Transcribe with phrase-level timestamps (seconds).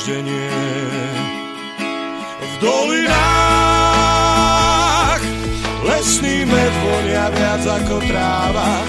[0.00, 0.48] Brieždenie.
[2.40, 3.20] V dolinách
[5.84, 8.80] lesný med vonia viac ako tráva.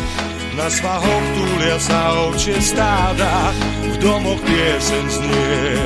[0.55, 3.51] Na svahoch túlia sa ovčie stáda,
[3.87, 5.79] v domoch pieseň znie.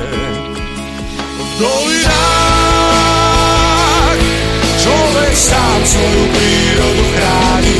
[1.38, 2.10] V dolinách
[4.82, 7.78] človek sám svoju prírodu chráni,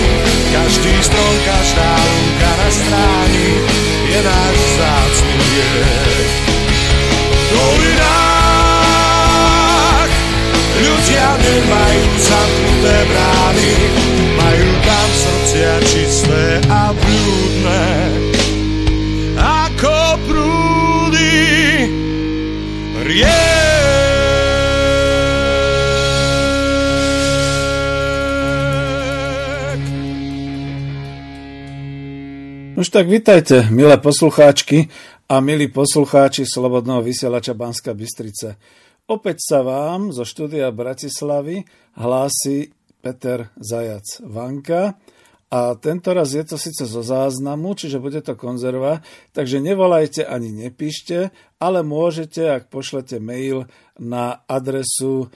[0.50, 3.50] každý strom, každá lúka na stráni
[4.06, 6.55] je náš zácný liek.
[7.46, 9.06] V dolinách.
[10.76, 13.70] Ľudia nemajú zamknuté brány,
[14.34, 17.86] majú tam srdcia čisté a blúdne,
[19.38, 21.38] ako prúdy
[23.06, 23.54] riek.
[32.96, 34.88] Tak vitajte, milé poslucháčky
[35.26, 38.62] a milí poslucháči Slobodného vysielača Banska Bystrice.
[39.10, 41.66] Opäť sa vám zo štúdia Bratislavy
[41.98, 42.70] hlási
[43.02, 44.94] Peter Zajac Vanka
[45.50, 49.02] a tento raz je to síce zo záznamu, čiže bude to konzerva,
[49.34, 53.66] takže nevolajte ani nepíšte, ale môžete, ak pošlete mail
[53.98, 55.26] na adresu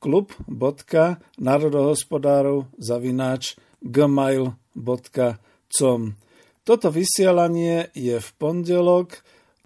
[0.00, 4.56] klub.národohospodárov zavináč gmail.com
[6.64, 9.20] Toto vysielanie je v pondelok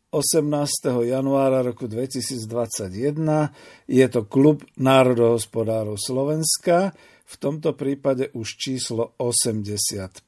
[0.09, 1.05] 18.
[1.05, 3.53] januára roku 2021.
[3.85, 6.97] Je to klub národohospodárov Slovenska,
[7.29, 10.25] v tomto prípade už číslo 85.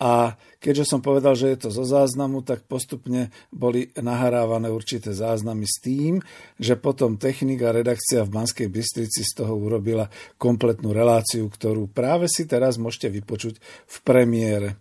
[0.00, 5.68] A keďže som povedal, že je to zo záznamu, tak postupne boli nahrávané určité záznamy
[5.68, 6.24] s tým,
[6.56, 10.08] že potom technika redakcia v Banskej Bystrici z toho urobila
[10.40, 14.80] kompletnú reláciu, ktorú práve si teraz môžete vypočuť v premiére.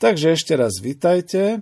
[0.00, 1.60] Takže ešte raz vitajte.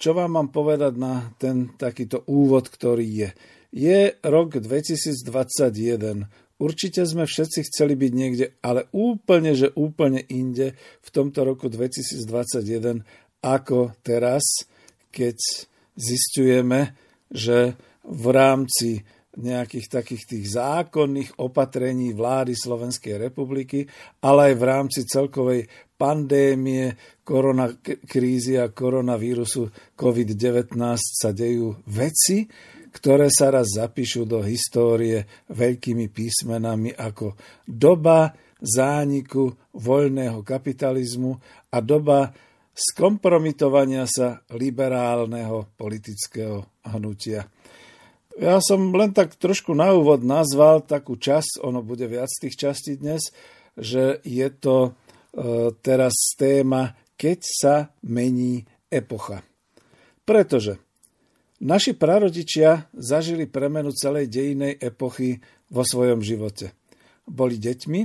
[0.00, 3.30] Čo vám mám povedať na ten takýto úvod, ktorý je?
[3.68, 6.24] Je rok 2021.
[6.56, 10.72] Určite sme všetci chceli byť niekde, ale úplne, že úplne inde
[11.04, 13.04] v tomto roku 2021
[13.44, 14.64] ako teraz,
[15.12, 15.36] keď
[16.00, 16.96] zistujeme,
[17.28, 19.04] že v rámci
[19.38, 23.86] nejakých takých tých zákonných opatrení vlády Slovenskej republiky,
[24.26, 32.50] ale aj v rámci celkovej pandémie, koronakrízy a koronavírusu COVID-19 sa dejú veci,
[32.90, 41.32] ktoré sa raz zapíšu do histórie veľkými písmenami ako doba zániku voľného kapitalizmu
[41.70, 42.34] a doba
[42.74, 47.46] skompromitovania sa liberálneho politického hnutia.
[48.38, 52.94] Ja som len tak trošku na úvod nazval takú časť, ono bude viac tých častí
[52.94, 53.34] dnes,
[53.74, 54.90] že je to e,
[55.82, 57.74] teraz téma, keď sa
[58.06, 59.42] mení epocha.
[60.22, 60.78] Pretože
[61.58, 66.70] naši prarodičia zažili premenu celej dejinej epochy vo svojom živote.
[67.26, 68.00] Boli deťmi,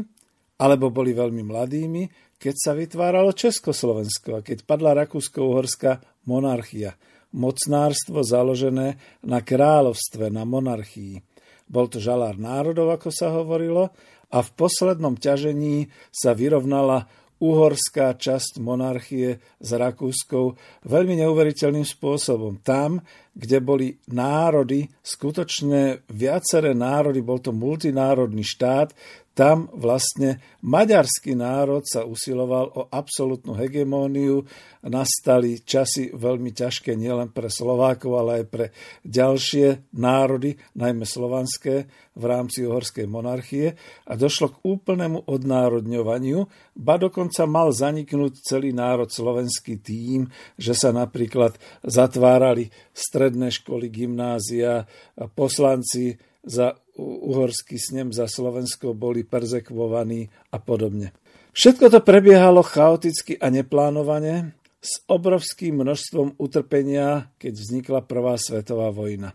[0.62, 2.04] alebo boli veľmi mladými,
[2.36, 6.96] keď sa vytváralo Československo a keď padla Rakúsko-Uhorská monarchia.
[7.34, 11.24] Mocnárstvo založené na kráľovstve, na monarchii.
[11.66, 13.90] Bol to žalár národov, ako sa hovorilo,
[14.30, 20.56] a v poslednom ťažení sa vyrovnala uhorská časť monarchie s Rakúskou
[20.88, 22.64] veľmi neuveriteľným spôsobom.
[22.64, 23.04] Tam,
[23.36, 28.96] kde boli národy, skutočne viaceré národy, bol to multinárodný štát,
[29.36, 34.48] tam vlastne maďarský národ sa usiloval o absolútnu hegemóniu.
[34.88, 38.66] Nastali časy veľmi ťažké nielen pre Slovákov, ale aj pre
[39.04, 43.76] ďalšie národy, najmä slovanské, v rámci uhorskej monarchie
[44.08, 46.48] a došlo k úplnému odnárodňovaniu,
[46.80, 54.88] ba dokonca mal zaniknúť celý národ slovenský tým, že sa napríklad zatvárali stredné školy, gymnázia,
[55.36, 61.12] poslanci za uhorský snem za Slovensko boli perzekvovaní a podobne.
[61.56, 69.32] Všetko to prebiehalo chaoticky a neplánovane s obrovským množstvom utrpenia, keď vznikla Prvá svetová vojna.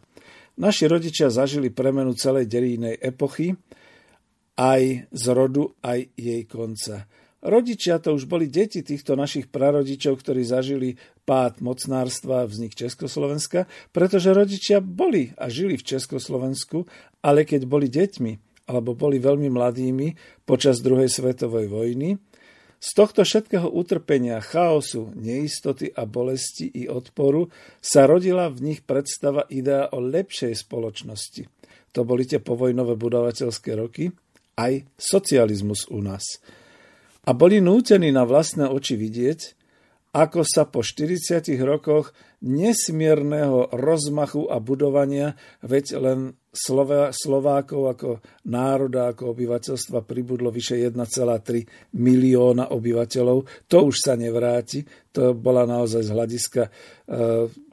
[0.61, 3.57] Naši rodičia zažili premenu celej derinej epochy,
[4.61, 7.09] aj z rodu, aj jej konca.
[7.41, 10.93] Rodičia to už boli deti týchto našich prarodičov, ktorí zažili
[11.31, 16.91] pád mocnárstva vznik Československa, pretože rodičia boli a žili v Československu,
[17.23, 22.19] ale keď boli deťmi alebo boli veľmi mladými počas druhej svetovej vojny,
[22.81, 27.47] z tohto všetkého utrpenia, chaosu, neistoty a bolesti i odporu
[27.79, 31.45] sa rodila v nich predstava idea o lepšej spoločnosti.
[31.93, 34.11] To boli tie povojnové budovateľské roky,
[34.59, 36.27] aj socializmus u nás–
[37.21, 39.60] a boli nútení na vlastné oči vidieť,
[40.11, 42.11] ako sa po 40 rokoch
[42.43, 46.19] nesmierneho rozmachu a budovania, veď len
[46.51, 48.11] Slovákov ako
[48.51, 53.71] národa, ako obyvateľstva pribudlo vyše 1,3 milióna obyvateľov.
[53.71, 54.83] To už sa nevráti.
[55.15, 56.71] To bola naozaj z hľadiska e,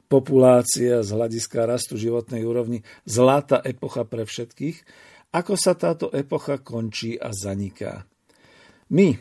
[0.06, 4.76] populácie, z hľadiska rastu životnej úrovni zlatá epocha pre všetkých.
[5.34, 8.06] Ako sa táto epocha končí a zaniká?
[8.94, 9.12] My,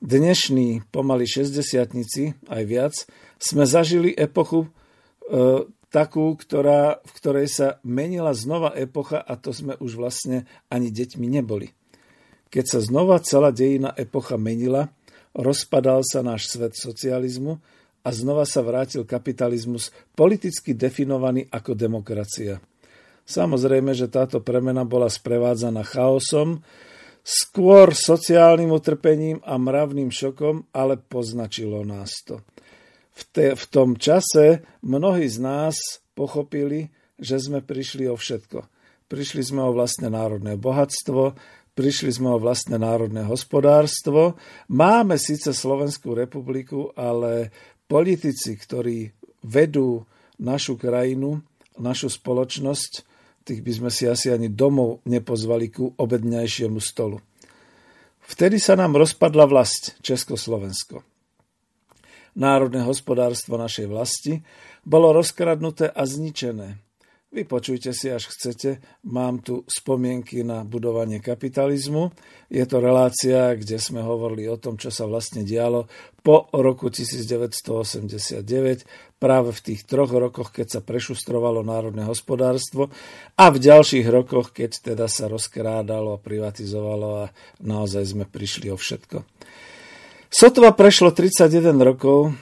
[0.00, 2.94] dnešní pomaly 60 aj viac,
[3.36, 4.68] sme zažili epochu e,
[5.92, 11.26] takú, ktorá, v ktorej sa menila znova epocha a to sme už vlastne ani deťmi
[11.28, 11.76] neboli.
[12.50, 14.90] Keď sa znova celá dejina epocha menila,
[15.36, 17.62] rozpadal sa náš svet socializmu
[18.02, 22.58] a znova sa vrátil kapitalizmus politicky definovaný ako demokracia.
[23.28, 26.64] Samozrejme, že táto premena bola sprevádzaná chaosom,
[27.30, 32.42] skôr sociálnym utrpením a mravným šokom, ale poznačilo nás to.
[33.14, 35.76] V, te, v tom čase mnohí z nás
[36.18, 36.90] pochopili,
[37.20, 38.66] že sme prišli o všetko.
[39.06, 41.38] Prišli sme o vlastné národné bohatstvo,
[41.78, 44.34] prišli sme o vlastné národné hospodárstvo.
[44.70, 47.54] Máme síce Slovenskú republiku, ale
[47.86, 49.10] politici, ktorí
[49.46, 50.06] vedú
[50.40, 51.42] našu krajinu,
[51.78, 53.09] našu spoločnosť,
[53.50, 57.18] tých by sme si asi ani domov nepozvali ku obedňajšiemu stolu.
[58.30, 61.02] Vtedy sa nám rozpadla vlast Československo.
[62.38, 64.46] Národné hospodárstvo našej vlasti
[64.86, 66.78] bolo rozkradnuté a zničené.
[67.30, 68.82] Vypočujte si, až chcete.
[69.06, 72.10] Mám tu spomienky na budovanie kapitalizmu.
[72.50, 75.86] Je to relácia, kde sme hovorili o tom, čo sa vlastne dialo
[76.26, 78.42] po roku 1989,
[79.22, 82.90] práve v tých troch rokoch, keď sa prešustrovalo národné hospodárstvo
[83.38, 87.24] a v ďalších rokoch, keď teda sa rozkrádalo a privatizovalo a
[87.62, 89.22] naozaj sme prišli o všetko.
[90.34, 92.34] Sotva prešlo 31 rokov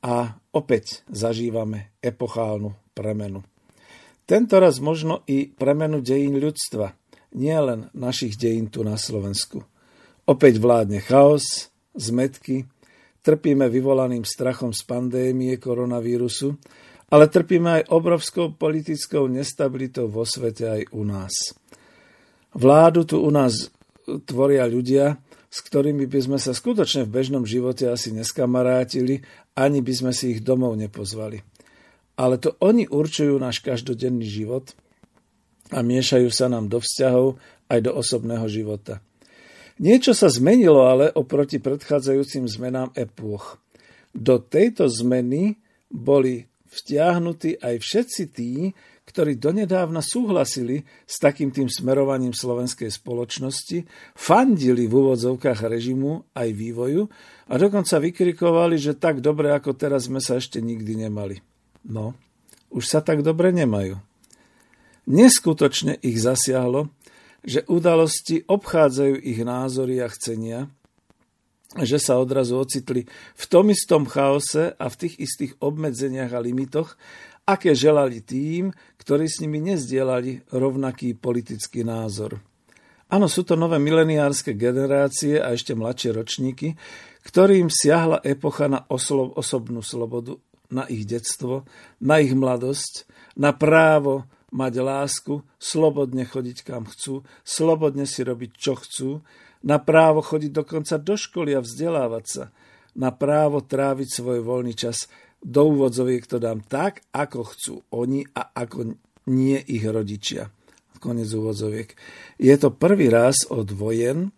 [0.00, 3.44] a opäť zažívame epochálnu premenu.
[4.24, 6.96] Tento raz možno i premenu dejín ľudstva,
[7.36, 9.68] nielen našich dejín tu na Slovensku.
[10.24, 12.64] Opäť vládne chaos, zmetky,
[13.20, 16.56] trpíme vyvolaným strachom z pandémie koronavírusu,
[17.12, 21.52] ale trpíme aj obrovskou politickou nestabilitou vo svete aj u nás.
[22.56, 23.68] Vládu tu u nás
[24.24, 25.20] tvoria ľudia,
[25.52, 29.20] s ktorými by sme sa skutočne v bežnom živote asi neskamarátili,
[29.52, 31.53] ani by sme si ich domov nepozvali
[32.14, 34.74] ale to oni určujú náš každodenný život
[35.74, 37.38] a miešajú sa nám do vzťahov
[37.70, 39.02] aj do osobného života.
[39.82, 43.58] Niečo sa zmenilo ale oproti predchádzajúcim zmenám epôch.
[44.14, 45.58] Do tejto zmeny
[45.90, 48.70] boli vtiahnutí aj všetci tí,
[49.04, 57.02] ktorí donedávna súhlasili s takým tým smerovaním slovenskej spoločnosti, fandili v úvodzovkách režimu aj vývoju
[57.50, 61.53] a dokonca vykrikovali, že tak dobre ako teraz sme sa ešte nikdy nemali.
[61.84, 62.16] No,
[62.72, 64.00] už sa tak dobre nemajú.
[65.04, 66.88] Neskutočne ich zasiahlo,
[67.44, 70.72] že udalosti obchádzajú ich názory a chcenia
[71.82, 73.02] že sa odrazu ocitli
[73.34, 76.94] v tom istom chaose a v tých istých obmedzeniach a limitoch,
[77.50, 78.70] aké želali tým,
[79.02, 82.38] ktorí s nimi nezdielali rovnaký politický názor.
[83.10, 86.78] Áno, sú to nové mileniárske generácie a ešte mladšie ročníky,
[87.26, 90.38] ktorým siahla epocha na oslo- osobnú slobodu,
[90.74, 91.62] na ich detstvo,
[92.02, 93.06] na ich mladosť,
[93.38, 99.10] na právo mať lásku, slobodne chodiť kam chcú, slobodne si robiť čo chcú,
[99.62, 102.44] na právo chodiť dokonca do školy a vzdelávať sa,
[102.98, 105.10] na právo tráviť svoj voľný čas
[105.44, 108.96] do úvodzoviek to dám tak, ako chcú oni a ako
[109.28, 110.48] nie ich rodičia.
[111.04, 111.92] Konec úvodzoviek.
[112.40, 114.32] Je to prvý raz od vojen,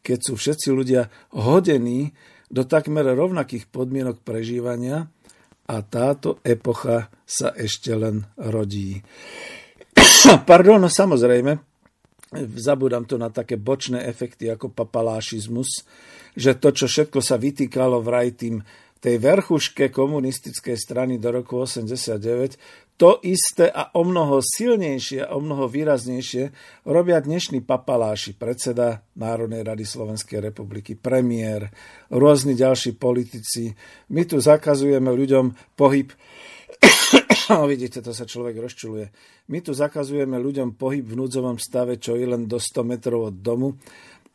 [0.00, 2.16] keď sú všetci ľudia hodení
[2.48, 5.12] do takmer rovnakých podmienok prežívania
[5.66, 9.02] a táto epocha sa ešte len rodí.
[10.50, 11.58] Pardon, no samozrejme,
[12.58, 15.86] zabudám to na také bočné efekty ako papalášizmus,
[16.36, 18.62] že to, čo všetko sa vytýkalo vraj tým
[18.96, 25.40] tej verchuške komunistickej strany do roku 89, to isté a o mnoho silnejšie a o
[25.44, 26.52] mnoho výraznejšie
[26.88, 31.68] robia dnešní papaláši, predseda Národnej rady Slovenskej republiky, premiér,
[32.08, 33.76] rôzni ďalší politici.
[34.08, 36.16] My tu zakazujeme ľuďom pohyb
[37.72, 39.06] vidíte, to sa človek rozčuluje.
[39.52, 43.36] My tu zakazujeme ľuďom pohyb v núdzovom stave, čo je len do 100 metrov od
[43.38, 43.78] domu.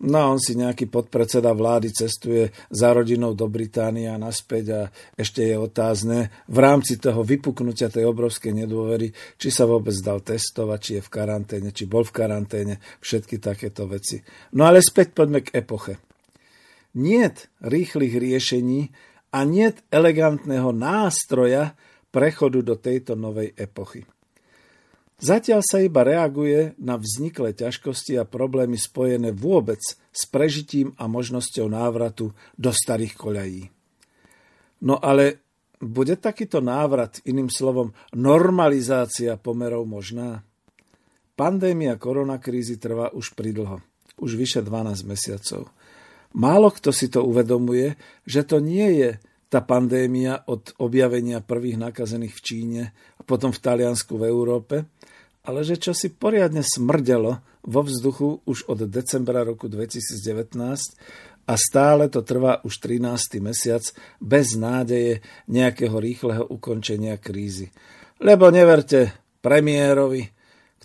[0.01, 4.81] No on si nejaký podpredseda vlády cestuje za rodinou do Británie a naspäť a
[5.13, 10.79] ešte je otázne v rámci toho vypuknutia tej obrovskej nedôvery, či sa vôbec dal testovať,
[10.81, 14.17] či je v karanténe, či bol v karanténe, všetky takéto veci.
[14.57, 16.01] No ale späť poďme k epoche.
[16.97, 18.89] Niet rýchlych riešení
[19.37, 21.77] a niet elegantného nástroja,
[22.09, 24.03] prechodu do tejto novej epochy.
[25.21, 31.69] Zatiaľ sa iba reaguje na vzniklé ťažkosti a problémy spojené vôbec s prežitím a možnosťou
[31.69, 33.63] návratu do starých koľají.
[34.81, 35.45] No ale
[35.77, 40.41] bude takýto návrat, iným slovom normalizácia pomerov možná?
[41.37, 43.77] Pandémia koronakrízy trvá už pridlho,
[44.17, 45.69] už vyše 12 mesiacov.
[46.33, 47.93] Málo kto si to uvedomuje,
[48.25, 52.83] že to nie je tá pandémia od objavenia prvých nakazených v Číne
[53.19, 54.87] a potom v Taliansku v Európe,
[55.41, 60.57] ale že čo si poriadne smrdelo vo vzduchu už od decembra roku 2019
[61.49, 63.41] a stále to trvá už 13.
[63.41, 63.81] mesiac
[64.21, 67.73] bez nádeje nejakého rýchleho ukončenia krízy.
[68.21, 70.40] Lebo neverte premiérovi,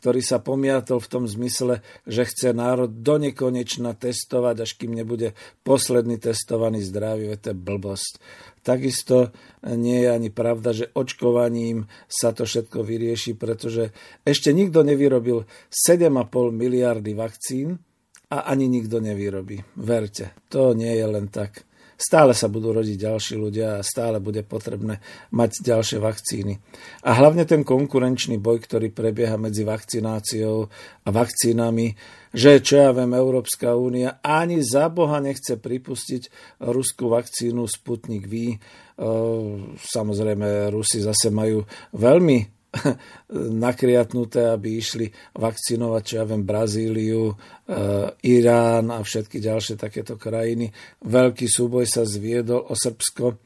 [0.06, 5.34] ktorý sa pomiatol v tom zmysle, že chce národ do nekonečna testovať, až kým nebude
[5.66, 8.22] posledný testovaný zdravý, to je blbosť.
[8.62, 9.34] Takisto
[9.66, 13.90] nie je ani pravda, že očkovaním sa to všetko vyrieši, pretože
[14.22, 15.42] ešte nikto nevyrobil
[15.75, 17.82] 7,5 miliardy vakcín
[18.30, 19.58] a ani nikto nevyrobí.
[19.75, 21.65] Verte, to nie je len tak.
[21.96, 25.00] Stále sa budú rodiť ďalší ľudia a stále bude potrebné
[25.32, 26.60] mať ďalšie vakcíny.
[27.08, 30.68] A hlavne ten konkurenčný boj, ktorý prebieha medzi vakcináciou
[31.04, 31.96] a vakcínami,
[32.36, 36.28] že čo ja viem, Európska únia ani za Boha nechce pripustiť
[36.68, 38.60] ruskú vakcínu Sputnik V.
[39.80, 41.64] Samozrejme, Rusi zase majú
[41.96, 42.55] veľmi
[43.66, 45.06] nakriatnuté, aby išli
[45.37, 47.35] vakcinovať, čo ja viem, Brazíliu, e,
[48.26, 50.71] Irán a všetky ďalšie takéto krajiny.
[51.04, 53.40] Veľký súboj sa zviedol o Srbsko,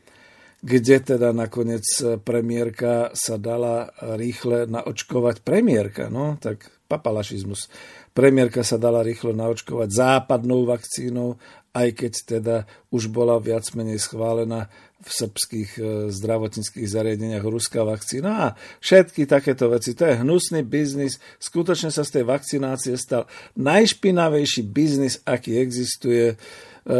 [0.60, 1.84] kde teda nakoniec
[2.20, 3.88] premiérka sa dala
[4.20, 5.40] rýchle naočkovať.
[5.40, 7.72] Premiérka, no, tak papalašizmus.
[8.12, 12.56] Premiérka sa dala rýchlo naočkovať západnou vakcínou, aj keď teda
[12.90, 14.66] už bola viac menej schválená
[15.00, 18.46] v srbských e, zdravotníckých zariadeniach ruská vakcína a
[18.84, 19.96] všetky takéto veci.
[19.96, 21.16] To je hnusný biznis.
[21.40, 23.24] Skutočne sa z tej vakcinácie stal
[23.56, 26.36] najšpinavejší biznis, aký existuje.
[26.36, 26.36] E,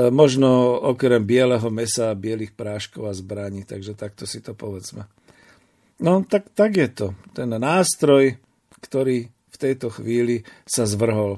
[0.09, 3.69] možno okrem bieleho mesa, bielých práškov a zbraní.
[3.69, 5.05] Takže takto si to povedzme.
[6.01, 7.07] No tak, tak je to.
[7.37, 8.41] Ten nástroj,
[8.81, 11.37] ktorý v tejto chvíli sa zvrhol.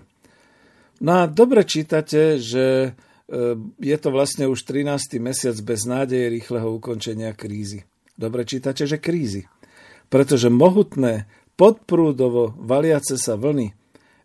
[1.03, 2.95] No a dobre čítate, že
[3.81, 5.17] je to vlastne už 13.
[5.17, 7.89] mesiac bez nádeje rýchleho ukončenia krízy.
[8.13, 9.49] Dobre čítate, že krízy.
[10.13, 11.25] Pretože mohutné,
[11.57, 13.73] podprúdovo valiace sa vlny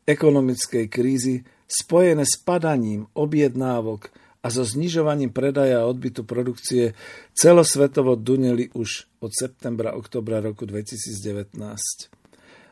[0.04, 4.12] ekonomickej krízy spojené s padaním objednávok
[4.44, 6.96] a so znižovaním predaja a odbytu produkcie
[7.36, 12.17] celosvetovo duneli už od septembra, oktobra roku 2019.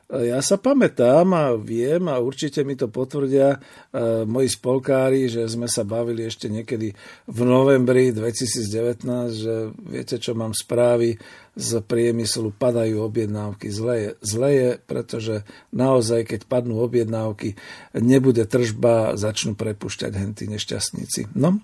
[0.05, 5.65] Ja sa pamätám a viem a určite mi to potvrdia e, moji spolkári, že sme
[5.65, 6.93] sa bavili ešte niekedy
[7.25, 9.01] v novembri 2019,
[9.33, 11.17] že viete, čo mám správy
[11.57, 13.73] z priemyslu, padajú objednávky.
[13.73, 15.41] Zle je, zle je, pretože
[15.73, 17.57] naozaj, keď padnú objednávky,
[17.97, 21.33] nebude tržba, začnú prepušťať henty nešťastníci.
[21.33, 21.57] No,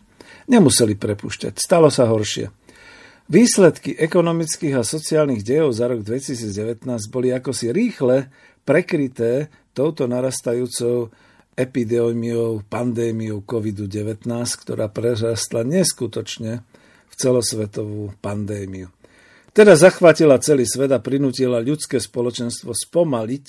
[0.49, 2.49] Nemuseli prepušťať, stalo sa horšie.
[3.31, 8.27] Výsledky ekonomických a sociálnych dejov za rok 2019 boli ako si rýchle
[8.67, 11.07] prekryté touto narastajúcou
[11.55, 16.59] epidémiou, pandémiou COVID-19, ktorá prerastla neskutočne
[17.07, 18.91] v celosvetovú pandémiu.
[19.55, 23.47] Teda zachvátila celý svet a prinútila ľudské spoločenstvo spomaliť,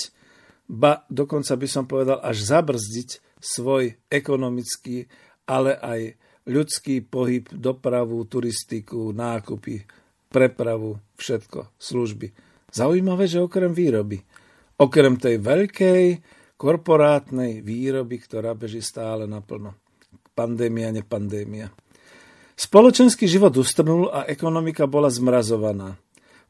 [0.71, 5.11] ba dokonca by som povedal až zabrzdiť svoj ekonomický,
[5.51, 9.87] ale aj ľudský pohyb, dopravu, turistiku, nákupy,
[10.33, 12.33] prepravu, všetko, služby.
[12.73, 14.25] Zaujímavé, že okrem výroby,
[14.81, 16.05] okrem tej veľkej
[16.57, 19.77] korporátnej výroby, ktorá beží stále naplno.
[20.33, 21.69] Pandémia, nepandémia.
[22.57, 25.99] Spoločenský život ustrnul a ekonomika bola zmrazovaná.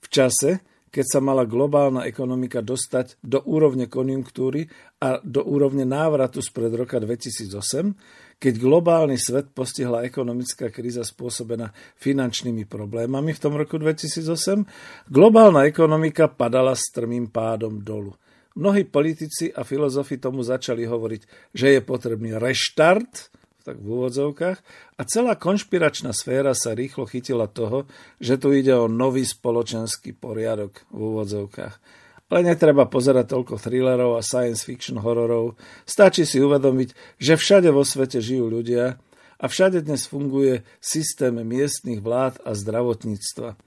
[0.03, 4.69] V čase, keď sa mala globálna ekonomika dostať do úrovne konjunktúry
[5.01, 11.71] a do úrovne návratu spred roka 2008, keď globálny svet postihla ekonomická kríza spôsobená
[12.03, 14.67] finančnými problémami v tom roku 2008,
[15.07, 18.19] globálna ekonomika padala strmým pádom dolu.
[18.59, 23.31] Mnohí politici a filozofi tomu začali hovoriť, že je potrebný reštart,
[23.63, 24.59] tak v úvodzovkách.
[24.99, 27.87] A celá konšpiračná sféra sa rýchlo chytila toho,
[28.19, 32.02] že tu ide o nový spoločenský poriadok v úvodzovkách.
[32.33, 35.61] Ale netreba pozerať toľko thrillerov a science fiction hororov.
[35.85, 38.97] Stačí si uvedomiť, že všade vo svete žijú ľudia
[39.37, 43.61] a všade dnes funguje systém miestnych vlád a zdravotníctva.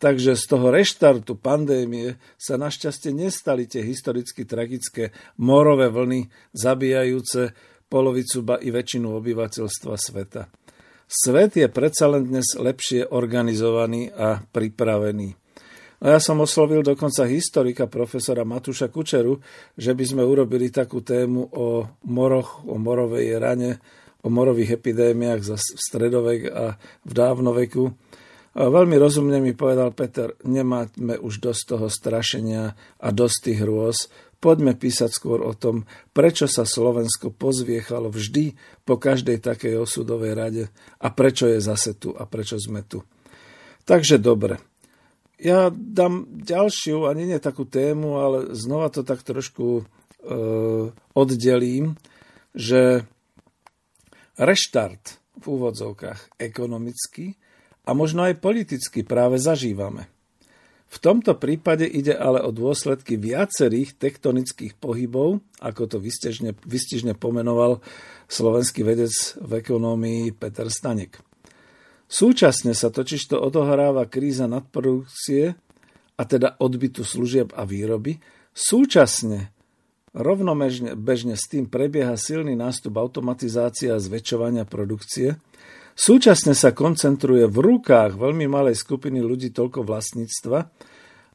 [0.00, 7.52] Takže z toho reštartu pandémie sa našťastie nestali tie historicky tragické morové vlny zabíjajúce
[7.92, 10.48] polovicu ba i väčšinu obyvateľstva sveta.
[11.04, 15.45] Svet je predsa len dnes lepšie organizovaný a pripravený.
[16.04, 19.40] A ja som oslovil dokonca historika profesora Matúša Kučeru,
[19.76, 23.80] že by sme urobili takú tému o moroch, o morovej rane,
[24.20, 27.84] o morových epidémiách za stredovek a v dávnoveku.
[28.56, 33.96] A veľmi rozumne mi povedal Peter, nemáme už dosť toho strašenia a dosť tých hrôz,
[34.36, 38.52] Poďme písať skôr o tom, prečo sa Slovensko pozviechalo vždy
[38.84, 40.64] po každej takej osudovej rade
[41.00, 43.00] a prečo je zase tu a prečo sme tu.
[43.88, 44.60] Takže dobre.
[45.36, 49.84] Ja dám ďalšiu, ani nie takú tému, ale znova to tak trošku e,
[51.12, 52.00] oddelím,
[52.56, 53.04] že
[54.40, 57.36] reštart v úvodzovkách ekonomicky
[57.84, 60.08] a možno aj politicky práve zažívame.
[60.86, 67.82] V tomto prípade ide ale o dôsledky viacerých tektonických pohybov, ako to vystižne, vystižne pomenoval
[68.30, 71.25] slovenský vedec v ekonómii Peter Stanek.
[72.06, 75.58] Súčasne sa totižto odohráva kríza nadprodukcie,
[76.16, 78.16] a teda odbytu služieb a výroby.
[78.56, 79.52] Súčasne
[80.16, 85.36] rovnomežne bežne s tým prebieha silný nástup automatizácia a zväčšovania produkcie–
[85.96, 90.58] Súčasne sa koncentruje v rukách veľmi malej skupiny ľudí toľko vlastníctva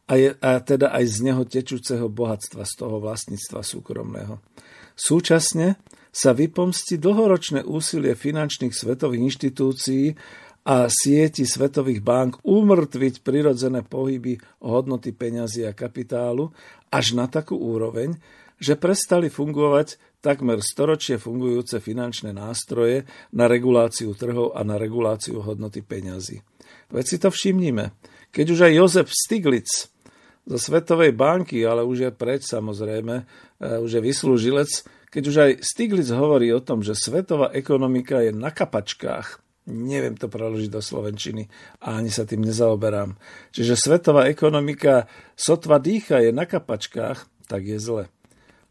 [0.06, 4.38] a, je, a teda aj z neho tečúceho bohatstva, z toho vlastníctva súkromného.
[4.94, 5.82] Súčasne
[6.14, 10.14] sa vypomstí dlhoročné úsilie finančných svetových inštitúcií
[10.62, 16.54] a sieti svetových bank umrtviť prirodzené pohyby hodnoty peňazí a kapitálu
[16.94, 18.14] až na takú úroveň,
[18.62, 25.82] že prestali fungovať takmer storočie fungujúce finančné nástroje na reguláciu trhov a na reguláciu hodnoty
[25.82, 26.46] peňazí.
[26.94, 27.98] Veď si to všimnime.
[28.30, 29.90] Keď už aj Jozef Stiglitz
[30.46, 33.24] zo Svetovej banky, ale už je preč samozrejme, e,
[33.82, 34.70] už je vyslúžilec,
[35.10, 40.28] keď už aj Stiglitz hovorí o tom, že svetová ekonomika je na kapačkách, neviem to
[40.28, 41.48] preložiť do Slovenčiny
[41.82, 43.16] a ani sa tým nezaoberám.
[43.56, 48.06] Čiže svetová ekonomika sotva dýcha, je na kapačkách, tak je zle.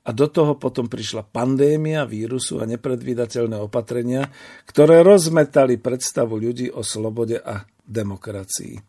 [0.00, 4.32] A do toho potom prišla pandémia vírusu a nepredvídateľné opatrenia,
[4.64, 8.80] ktoré rozmetali predstavu ľudí o slobode a demokracii.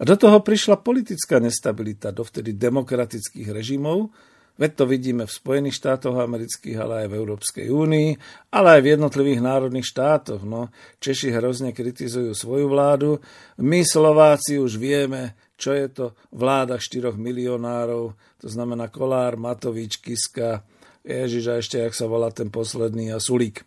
[0.00, 4.12] A do toho prišla politická nestabilita dovtedy demokratických režimov,
[4.60, 8.08] Veď to vidíme v Spojených štátoch amerických, ale aj v Európskej únii,
[8.52, 10.44] ale aj v jednotlivých národných štátoch.
[10.44, 10.68] No,
[11.00, 13.24] Češi hrozne kritizujú svoju vládu.
[13.56, 16.04] My Slováci už vieme, čo je to
[16.36, 20.60] vláda 4 milionárov, to znamená Kolár, Matovič, Kiska,
[21.08, 23.64] Ježiš a ešte, jak sa volá ten posledný, a Sulík.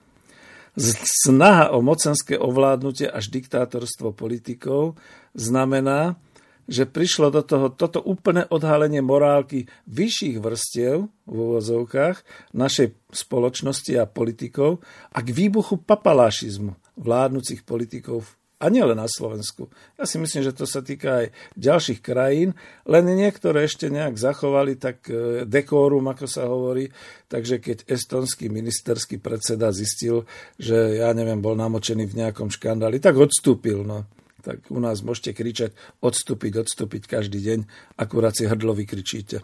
[1.26, 4.98] Snaha o mocenské ovládnutie až diktátorstvo politikov
[5.38, 6.18] znamená,
[6.68, 12.24] že prišlo do toho toto úplné odhalenie morálky vyšších vrstiev v úvozovkách
[12.56, 14.80] našej spoločnosti a politikov
[15.12, 18.24] a k výbuchu papalášizmu vládnúcich politikov
[18.64, 19.68] A nielen na Slovensku.
[20.00, 22.56] Ja si myslím, že to sa týka aj ďalších krajín,
[22.88, 26.88] len niektoré ešte nejak zachovali tak e, dekórum, ako sa hovorí.
[27.28, 30.24] Takže keď estonský ministerský predseda zistil,
[30.56, 33.84] že ja neviem, bol namočený v nejakom škandáli, tak odstúpil.
[33.84, 34.08] No
[34.44, 35.72] tak u nás môžete kričať
[36.04, 37.60] odstúpiť, odstúpiť každý deň,
[37.96, 39.40] akurát si hrdlo vykričíte.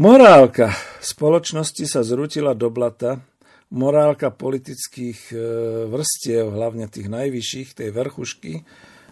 [0.00, 0.72] Morálka
[1.04, 3.20] spoločnosti sa zrútila do blata,
[3.68, 5.36] morálka politických e,
[5.90, 8.64] vrstiev, hlavne tých najvyšších, tej vrchušky,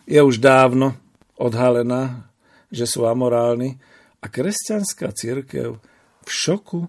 [0.06, 0.96] je už dávno
[1.36, 2.30] odhalená,
[2.72, 3.76] že sú amorálni
[4.22, 5.76] a kresťanská církev
[6.24, 6.88] v šoku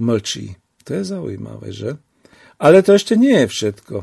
[0.00, 0.56] mlčí.
[0.86, 1.98] To je zaujímavé, že?
[2.56, 3.96] Ale to ešte nie je všetko.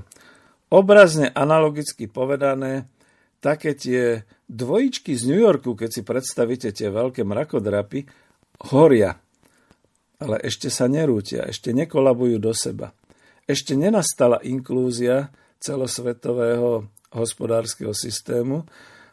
[0.74, 2.90] Obrazne analogicky povedané,
[3.38, 8.10] také tie dvojičky z New Yorku, keď si predstavíte tie veľké mrakodrapy,
[8.74, 9.14] horia.
[10.18, 12.90] Ale ešte sa nerútia, ešte nekolabujú do seba.
[13.46, 15.30] Ešte nenastala inklúzia
[15.62, 18.66] celosvetového hospodárskeho systému,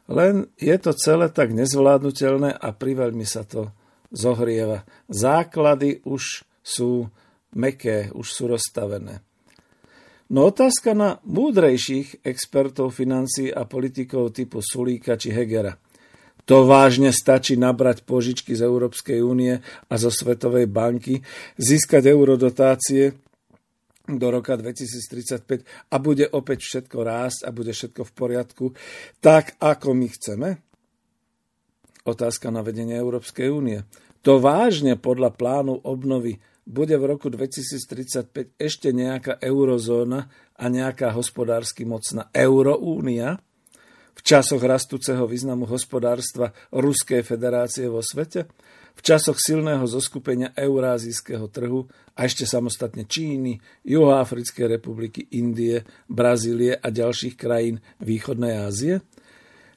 [0.08, 3.70] len je to celé tak nezvládnutelné a priveľmi sa to
[4.10, 4.88] zohrieva.
[5.12, 7.06] Základy už sú
[7.52, 9.22] meké, už sú rozstavené.
[10.30, 15.74] No otázka na múdrejších expertov financií a politikov typu Sulíka či Hegera.
[16.46, 21.18] To vážne stačí nabrať požičky z Európskej únie a zo Svetovej banky,
[21.58, 23.10] získať eurodotácie
[24.06, 28.66] do roka 2035 a bude opäť všetko rásť a bude všetko v poriadku,
[29.22, 30.48] tak ako my chceme?
[32.06, 33.82] Otázka na vedenie Európskej únie.
[34.26, 41.88] To vážne podľa plánu obnovy bude v roku 2035 ešte nejaká eurozóna a nejaká hospodársky
[41.88, 43.40] mocná euroúnia
[44.14, 48.52] v časoch rastúceho významu hospodárstva Ruskej federácie vo svete,
[48.92, 53.56] v časoch silného zoskupenia eurázijského trhu a ešte samostatne Číny,
[53.88, 59.00] Juhoafrickej republiky, Indie, Brazílie a ďalších krajín východnej Ázie?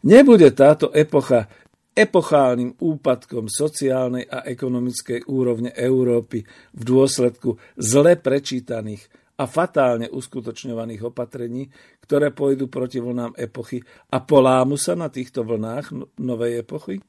[0.04, 1.48] Nebude táto epocha
[1.94, 6.42] epochálnym úpadkom sociálnej a ekonomickej úrovne Európy
[6.74, 9.06] v dôsledku zle prečítaných
[9.38, 11.70] a fatálne uskutočňovaných opatrení,
[12.06, 13.82] ktoré pôjdu proti vlnám epochy
[14.14, 17.02] a polámu sa na týchto vlnách no- novej epochy?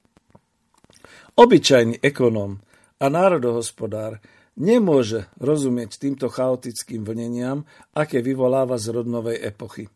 [1.34, 2.60] Obyčajný ekonóm
[3.00, 4.22] a národohospodár
[4.54, 9.90] nemôže rozumieť týmto chaotickým vlneniam, aké vyvoláva z rodnovej epochy.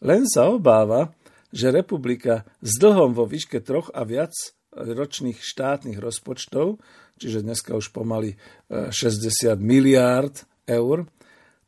[0.00, 1.12] Len sa obáva,
[1.50, 4.32] že republika s dlhom vo výške troch a viac
[4.74, 6.78] ročných štátnych rozpočtov,
[7.18, 8.38] čiže dneska už pomaly
[8.70, 11.10] 60 e, miliárd eur,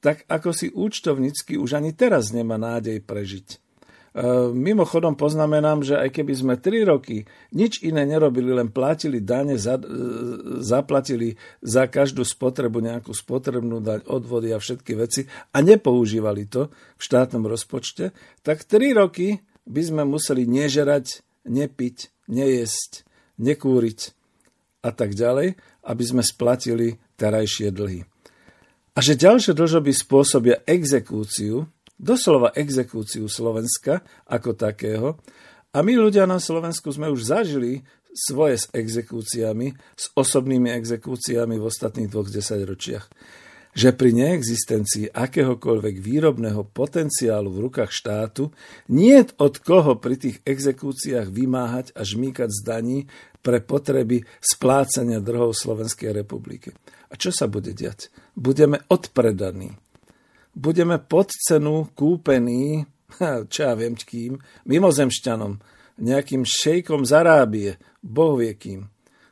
[0.03, 3.49] tak ako si účtovnícky už ani teraz nemá nádej prežiť.
[3.51, 3.57] E,
[4.55, 9.81] mimochodom poznamenám, že aj keby sme 3 roky nič iné nerobili, len platili dane, za,
[9.81, 9.87] e,
[10.62, 17.03] zaplatili za každú spotrebu nejakú spotrebnú daň, odvody a všetky veci a nepoužívali to v
[17.03, 18.14] štátnom rozpočte,
[18.47, 23.07] tak 3 roky by sme museli nežerať, nepiť, nejesť,
[23.38, 24.01] nekúriť
[24.83, 28.03] a tak ďalej, aby sme splatili terajšie dlhy.
[28.92, 31.64] A že ďalšie dlžoby spôsobia exekúciu,
[31.96, 35.16] doslova exekúciu Slovenska ako takého,
[35.72, 37.81] a my ľudia na Slovensku sme už zažili
[38.12, 43.09] svoje s exekúciami, s osobnými exekúciami v ostatných dvoch desaťročiach
[43.72, 48.52] že pri neexistencii akéhokoľvek výrobného potenciálu v rukách štátu
[48.92, 52.98] nie od koho pri tých exekúciách vymáhať a žmýkať z daní
[53.40, 56.70] pre potreby splácania drhov Slovenskej republiky.
[57.11, 58.12] A čo sa bude diať?
[58.37, 59.72] Budeme odpredaní.
[60.52, 62.85] Budeme pod cenu kúpení,
[63.52, 64.37] čo ja viem kým,
[64.68, 65.52] mimozemšťanom,
[65.96, 67.70] nejakým šejkom z Arábie,
[68.04, 68.85] boh vie kým,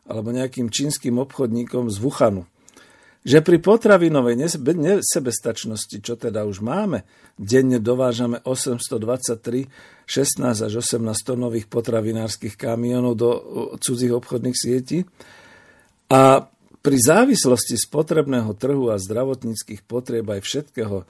[0.09, 2.50] alebo nejakým čínskym obchodníkom z Wuhanu
[3.21, 7.05] že pri potravinovej nesebestačnosti, čo teda už máme,
[7.37, 9.69] denne dovážame 823
[10.11, 13.31] 16 až 18 tonových potravinárskych kamionov do
[13.79, 15.07] cudzích obchodných sietí.
[16.11, 16.51] A
[16.83, 21.07] pri závislosti spotrebného trhu a zdravotníckých potrieb aj všetkého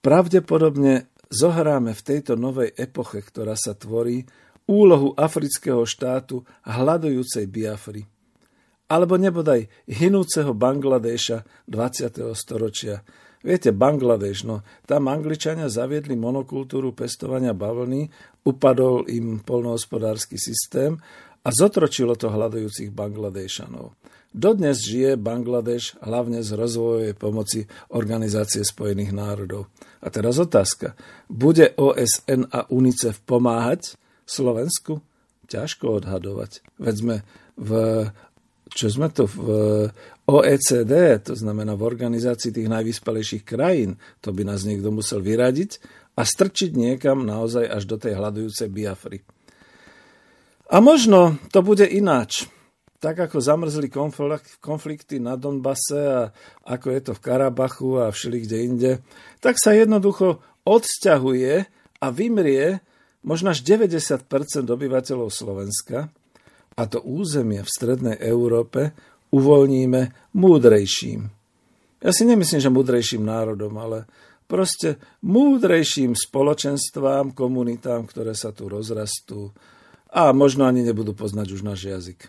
[0.00, 4.24] pravdepodobne zohráme v tejto novej epoche, ktorá sa tvorí,
[4.64, 8.08] úlohu afrického štátu hľadujúcej Biafry
[8.92, 12.36] alebo nebodaj hinúceho Bangladeša 20.
[12.36, 13.00] storočia.
[13.40, 18.06] Viete, Bangladeš, no tam Angličania zaviedli monokultúru pestovania bavlny,
[18.44, 21.00] upadol im polnohospodársky systém
[21.42, 23.98] a zotročilo to hľadujúcich Bangladešanov.
[24.32, 29.68] Dodnes žije Bangladeš hlavne z rozvojovej pomoci Organizácie spojených národov.
[30.00, 30.96] A teraz otázka.
[31.28, 35.04] Bude OSN a UNICEF pomáhať Slovensku?
[35.52, 36.64] Ťažko odhadovať.
[36.80, 37.16] Veď sme
[37.60, 37.70] v
[38.72, 39.38] čo sme to v
[40.24, 45.82] OECD, to znamená v organizácii tých najvyspelejších krajín, to by nás niekto musel vyradiť
[46.16, 49.20] a strčiť niekam naozaj až do tej hľadujúcej Biafry.
[50.72, 52.48] A možno to bude ináč.
[53.02, 53.90] Tak ako zamrzli
[54.62, 56.22] konflikty na Donbase a
[56.64, 58.92] ako je to v Karabachu a všeli kde inde,
[59.42, 61.54] tak sa jednoducho odsťahuje
[61.98, 62.78] a vymrie
[63.26, 64.22] možno až 90%
[64.70, 66.14] obyvateľov Slovenska
[66.76, 68.96] a to územie v strednej Európe
[69.32, 71.20] uvoľníme múdrejším.
[72.02, 74.04] Ja si nemyslím, že múdrejším národom, ale
[74.50, 79.54] proste múdrejším spoločenstvám, komunitám, ktoré sa tu rozrastú
[80.12, 82.28] a možno ani nebudú poznať už náš jazyk.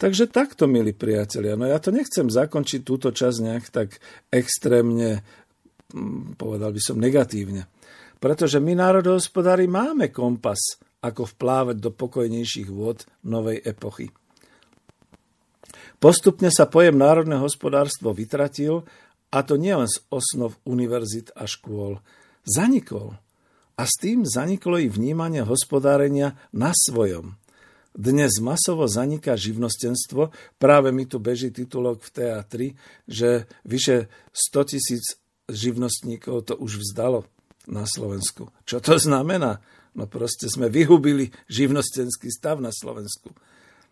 [0.00, 3.88] Takže takto, milí priatelia, no ja to nechcem zakončiť túto časť nejak tak
[4.32, 5.22] extrémne,
[5.92, 7.68] mm, povedal by som negatívne.
[8.18, 14.14] Pretože my národohospodári máme kompas, ako vplávať do pokojnejších vôd novej epochy.
[15.98, 18.86] Postupne sa pojem národné hospodárstvo vytratil
[19.30, 21.98] a to nielen z osnov univerzit a škôl.
[22.42, 23.18] Zanikol.
[23.78, 27.38] A s tým zaniklo i vnímanie hospodárenia na svojom.
[27.92, 32.68] Dnes masovo zaniká živnostenstvo, práve mi tu beží titulok v teatri,
[33.04, 37.28] že vyše 100 tisíc živnostníkov to už vzdalo
[37.68, 38.48] na Slovensku.
[38.64, 39.60] Čo to znamená?
[39.92, 43.32] No proste sme vyhubili živnostenský stav na Slovensku.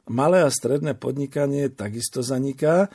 [0.08, 2.88] Malé a stredné podnikanie takisto zaniká,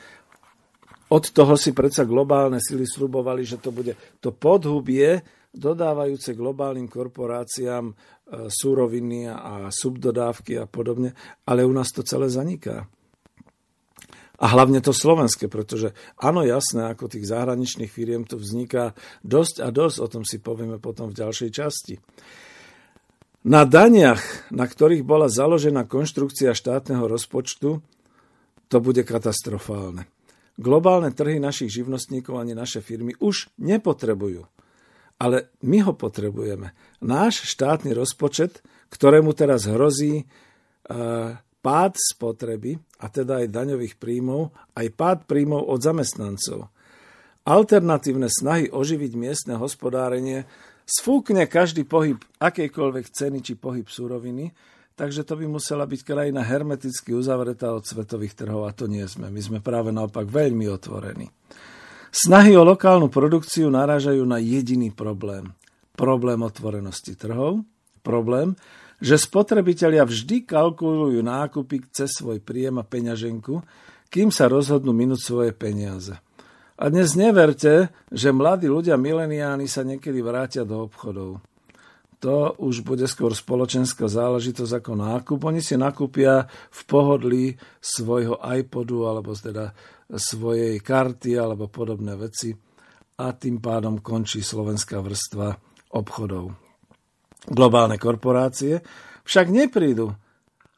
[1.06, 5.22] od toho si predsa globálne sily slubovali, že to bude to podhubie
[5.54, 7.94] dodávajúce globálnym korporáciám e,
[8.50, 11.14] súroviny a subdodávky a podobne,
[11.46, 12.90] ale u nás to celé zaniká.
[14.36, 18.92] A hlavne to slovenské, pretože áno, jasné, ako tých zahraničných firiem tu vzniká
[19.24, 21.96] dosť a dosť, o tom si povieme potom v ďalšej časti.
[23.46, 27.78] Na daniach, na ktorých bola založená konštrukcia štátneho rozpočtu,
[28.66, 30.10] to bude katastrofálne.
[30.58, 34.50] Globálne trhy našich živnostníkov ani naše firmy už nepotrebujú.
[35.22, 36.74] Ale my ho potrebujeme.
[36.98, 40.24] Náš štátny rozpočet, ktorému teraz hrozí e,
[41.62, 46.66] pád spotreby, a teda aj daňových príjmov, aj pád príjmov od zamestnancov.
[47.46, 50.50] Alternatívne snahy oživiť miestne hospodárenie
[50.86, 54.54] sfúkne každý pohyb akejkoľvek ceny či pohyb súroviny,
[54.96, 59.28] Takže to by musela byť krajina hermeticky uzavretá od svetových trhov a to nie sme.
[59.28, 61.28] My sme práve naopak veľmi otvorení.
[62.08, 65.52] Snahy o lokálnu produkciu narážajú na jediný problém.
[65.92, 67.60] Problém otvorenosti trhov.
[68.00, 68.56] Problém,
[68.96, 73.60] že spotrebitelia vždy kalkulujú nákupy cez svoj príjem a peňaženku,
[74.08, 76.16] kým sa rozhodnú minúť svoje peniaze.
[76.76, 81.40] A dnes neverte, že mladí ľudia mileniáni sa niekedy vrátia do obchodov
[82.16, 85.38] to už bude skôr spoločenská záležitosť ako nákup.
[85.46, 87.44] Oni si nakúpia v pohodlí
[87.78, 89.76] svojho iPodu alebo teda
[90.10, 92.56] svojej karty alebo podobné veci
[93.20, 95.54] a tým pádom končí slovenská vrstva
[95.92, 96.56] obchodov.
[97.46, 98.80] Globálne korporácie
[99.22, 100.16] však neprídu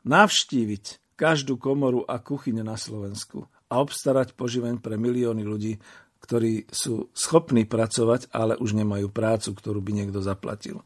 [0.04, 5.76] navštíviť každú komoru a kuchyne na Slovensku a obstarať poživeň pre milióny ľudí,
[6.24, 10.82] ktorí sú schopní pracovať, ale už nemajú prácu, ktorú by niekto zaplatil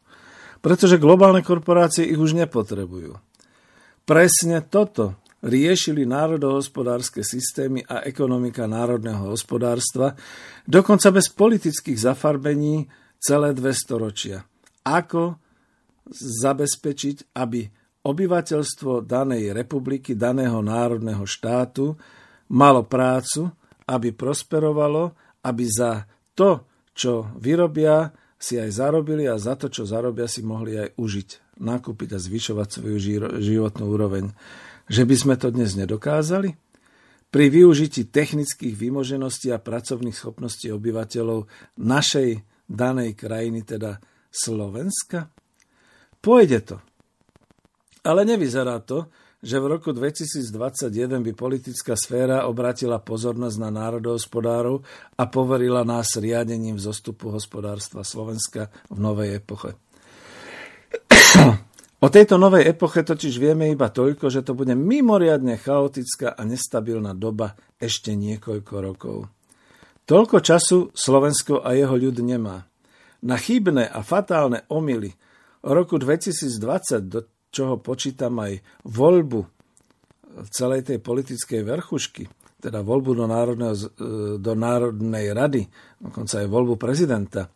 [0.63, 3.19] pretože globálne korporácie ich už nepotrebujú.
[4.07, 10.15] Presne toto riešili národohospodárske systémy a ekonomika národného hospodárstva,
[10.63, 12.87] dokonca bez politických zafarbení
[13.19, 14.47] celé dve storočia.
[14.87, 15.43] Ako
[16.15, 17.67] zabezpečiť, aby
[18.07, 21.99] obyvateľstvo danej republiky, daného národného štátu
[22.53, 23.49] malo prácu,
[23.89, 26.05] aby prosperovalo, aby za
[26.37, 28.13] to, čo vyrobia,
[28.43, 32.69] si aj zarobili a za to, čo zarobia, si mohli aj užiť, nakúpiť a zvyšovať
[32.69, 32.99] svoju
[33.39, 34.35] životnú úroveň.
[34.91, 36.59] Že by sme to dnes nedokázali?
[37.33, 41.49] Pri využití technických vymožeností a pracovných schopností obyvateľov
[41.81, 45.33] našej danej krajiny, teda Slovenska?
[46.19, 46.77] Pôjde to.
[48.03, 49.09] Ale nevyzerá to,
[49.43, 54.87] že v roku 2021 by politická sféra obratila pozornosť na národohospodárov
[55.19, 59.75] a poverila nás riadením vzostupu hospodárstva Slovenska v novej epoche.
[62.03, 67.15] O tejto novej epoche totiž vieme iba toľko, že to bude mimoriadne chaotická a nestabilná
[67.15, 69.31] doba ešte niekoľko rokov.
[70.03, 72.67] Toľko času Slovensko a jeho ľud nemá.
[73.23, 75.15] Na chybné a fatálne omily
[75.63, 79.45] roku 2020 do čoho počítam aj voľbu
[80.49, 82.25] celej tej politickej vrchušky,
[82.65, 83.87] teda voľbu do, národného, e,
[84.41, 85.69] do Národnej rady,
[86.01, 87.53] dokonca aj voľbu prezidenta.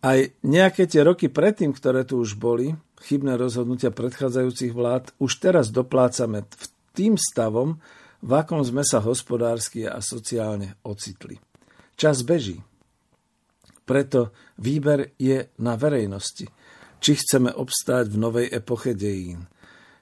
[0.00, 2.72] Aj nejaké tie roky predtým, ktoré tu už boli,
[3.04, 6.64] chybné rozhodnutia predchádzajúcich vlád, už teraz doplácame v
[6.96, 7.78] tým stavom,
[8.20, 11.40] v akom sme sa hospodársky a sociálne ocitli.
[11.96, 12.60] Čas beží.
[13.84, 16.48] Preto výber je na verejnosti.
[17.00, 19.48] Či chceme obstáť v novej epoche dejín.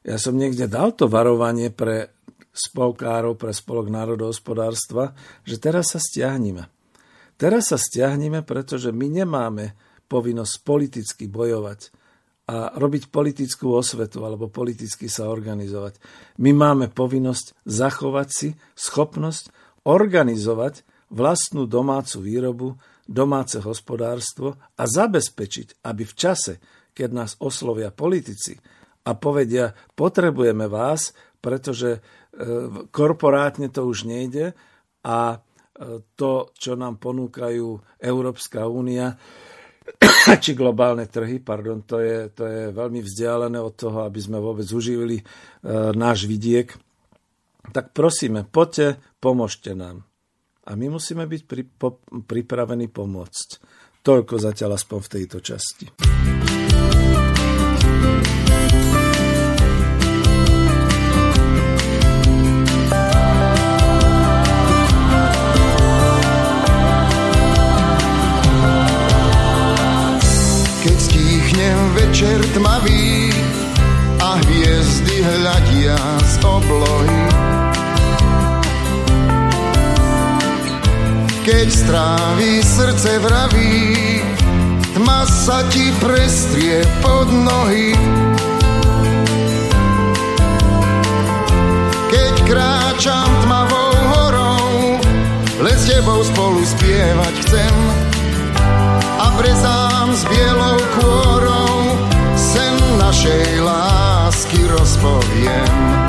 [0.03, 2.19] Ja som niekde dal to varovanie pre
[2.51, 5.15] spolkárov, pre spolok národohospodárstva,
[5.47, 6.67] že teraz sa stiahnime.
[7.39, 9.79] Teraz sa stiahneme, pretože my nemáme
[10.11, 11.95] povinnosť politicky bojovať
[12.49, 16.01] a robiť politickú osvetu alebo politicky sa organizovať.
[16.41, 19.53] My máme povinnosť zachovať si schopnosť
[19.85, 20.83] organizovať
[21.13, 22.69] vlastnú domácu výrobu,
[23.05, 26.53] domáce hospodárstvo a zabezpečiť, aby v čase,
[26.99, 28.59] keď nás oslovia politici
[29.07, 32.01] a povedia, potrebujeme vás, pretože e,
[32.91, 34.59] korporátne to už nejde
[35.07, 35.39] a e,
[36.19, 39.15] to, čo nám ponúkajú Európska únia,
[40.43, 44.67] či globálne trhy, pardon, to je, to je veľmi vzdialené od toho, aby sme vôbec
[44.67, 45.25] uživili e,
[45.95, 46.75] náš vidiek.
[47.71, 50.09] Tak prosíme, poďte, pomôžte nám
[50.69, 53.49] a my musíme byť pri, po, pripravení pomôcť.
[54.05, 55.87] Toľko zatiaľ aspoň v tejto časti.
[72.19, 73.31] Večer tmavý
[74.19, 75.95] a hviezdy hľadia
[76.27, 77.23] z oblohy,
[81.47, 84.18] keď strávi srdce vraví,
[84.99, 87.95] tma sa ti prestrie pod nohy.
[92.11, 94.99] Keď kráčam tmavou horou,
[95.63, 97.75] len s tebou spolu spievať chcem
[99.23, 101.95] a prezám s bielou kôrou
[102.35, 106.09] sen našej lásky rozpoviem.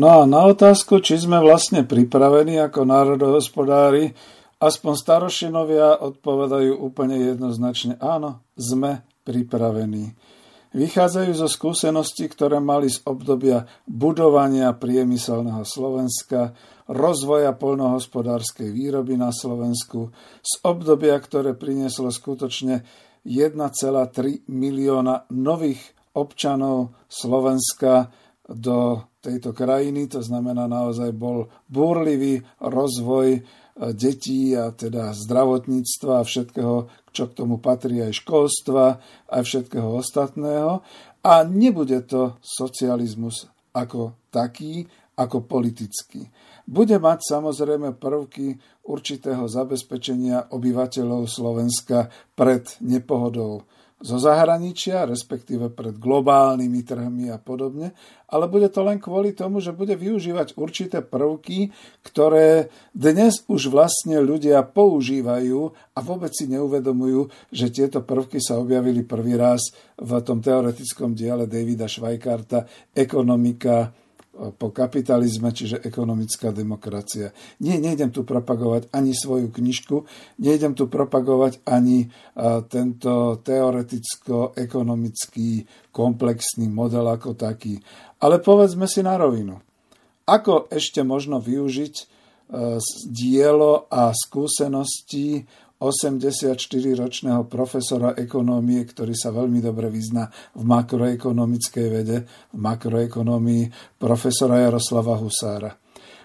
[0.00, 4.16] No a na otázku, či sme vlastne pripravení ako národohospodári,
[4.56, 10.16] aspoň starošinovia odpovedajú úplne jednoznačne áno, sme pripravení.
[10.72, 16.56] Vychádzajú zo skúseností, ktoré mali z obdobia budovania priemyselného Slovenska,
[16.88, 22.88] rozvoja poľnohospodárskej výroby na Slovensku, z obdobia, ktoré prinieslo skutočne
[23.28, 28.08] 1,3 milióna nových občanov Slovenska
[28.48, 33.44] do tejto krajiny, to znamená naozaj bol búrlivý rozvoj
[33.96, 36.76] detí a teda zdravotníctva a všetkého,
[37.12, 39.00] čo k tomu patrí aj školstva,
[39.32, 40.84] aj všetkého ostatného.
[41.20, 46.28] A nebude to socializmus ako taký, ako politický.
[46.64, 48.56] Bude mať samozrejme prvky
[48.88, 53.68] určitého zabezpečenia obyvateľov Slovenska pred nepohodou
[54.00, 57.92] zo zahraničia, respektíve pred globálnymi trhmi a podobne,
[58.32, 61.68] ale bude to len kvôli tomu, že bude využívať určité prvky,
[62.00, 65.60] ktoré dnes už vlastne ľudia používajú
[65.92, 69.68] a vôbec si neuvedomujú, že tieto prvky sa objavili prvý raz
[70.00, 72.64] v tom teoretickom diele Davida Schweikarta
[72.96, 73.92] Ekonomika
[74.40, 77.28] po kapitalizme, čiže ekonomická demokracia.
[77.60, 80.08] Nie, nejdem tu propagovať ani svoju knižku,
[80.40, 82.08] nejdem tu propagovať ani
[82.72, 87.84] tento teoreticko-ekonomický komplexný model ako taký.
[88.24, 89.60] Ale povedzme si na rovinu.
[90.24, 92.08] Ako ešte možno využiť
[93.12, 95.44] dielo a skúsenosti
[95.80, 102.18] 84-ročného profesora ekonómie, ktorý sa veľmi dobre vyzná v makroekonomickej vede,
[102.52, 105.72] v makroekonomii profesora Jaroslava Husára.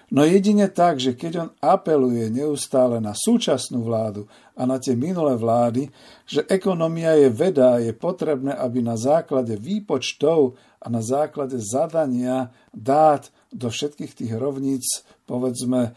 [0.06, 5.34] No jedine tak, že keď on apeluje neustále na súčasnú vládu a na tie minulé
[5.34, 5.90] vlády,
[6.22, 12.54] že ekonomia je veda a je potrebné, aby na základe výpočtov a na základe zadania
[12.70, 15.94] dát do všetkých tých rovníc, povedzme, eh,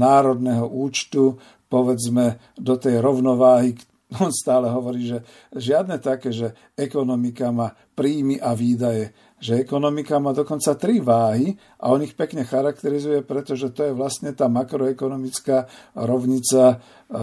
[0.00, 1.36] národného účtu,
[1.72, 3.72] povedzme, do tej rovnováhy,
[4.20, 5.24] on stále hovorí, že
[5.56, 11.88] žiadne také, že ekonomika má príjmy a výdaje, že ekonomika má dokonca tri váhy a
[11.88, 15.64] on ich pekne charakterizuje, pretože to je vlastne tá makroekonomická
[15.96, 17.16] rovnica, e,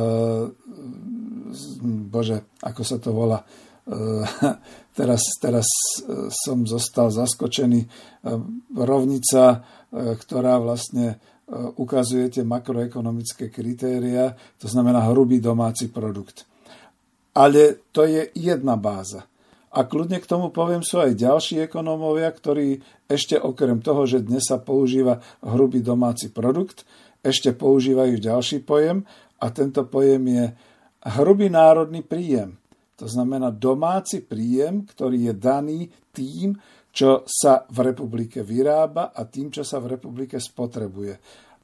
[2.09, 3.45] bože, ako sa to volá, e,
[4.97, 5.67] teraz, teraz
[6.01, 7.87] e, som zostal zaskočený, e,
[8.73, 11.17] rovnica, ktorá vlastne
[11.49, 16.45] ukazujete makroekonomické kritéria, to znamená hrubý domáci produkt.
[17.33, 19.25] Ale to je jedna báza.
[19.69, 24.49] A kľudne k tomu poviem, sú aj ďalší ekonómovia, ktorí ešte okrem toho, že dnes
[24.49, 26.89] sa používa hrubý domáci produkt,
[27.21, 29.05] ešte používajú ďalší pojem
[29.37, 30.45] a tento pojem je
[31.21, 32.57] hrubý národný príjem.
[32.97, 35.79] To znamená domáci príjem, ktorý je daný
[36.11, 36.57] tým,
[36.89, 41.13] čo sa v republike vyrába a tým, čo sa v republike spotrebuje.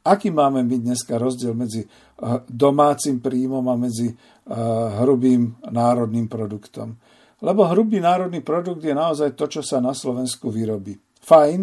[0.06, 1.90] Aký máme my dneska rozdiel medzi eh,
[2.46, 4.18] domácim príjmom a medzi eh,
[5.02, 6.94] hrubým národným produktom?
[7.42, 10.96] Lebo hrubý národný produkt je naozaj to, čo sa na Slovensku vyrobí.
[11.26, 11.60] Fajn,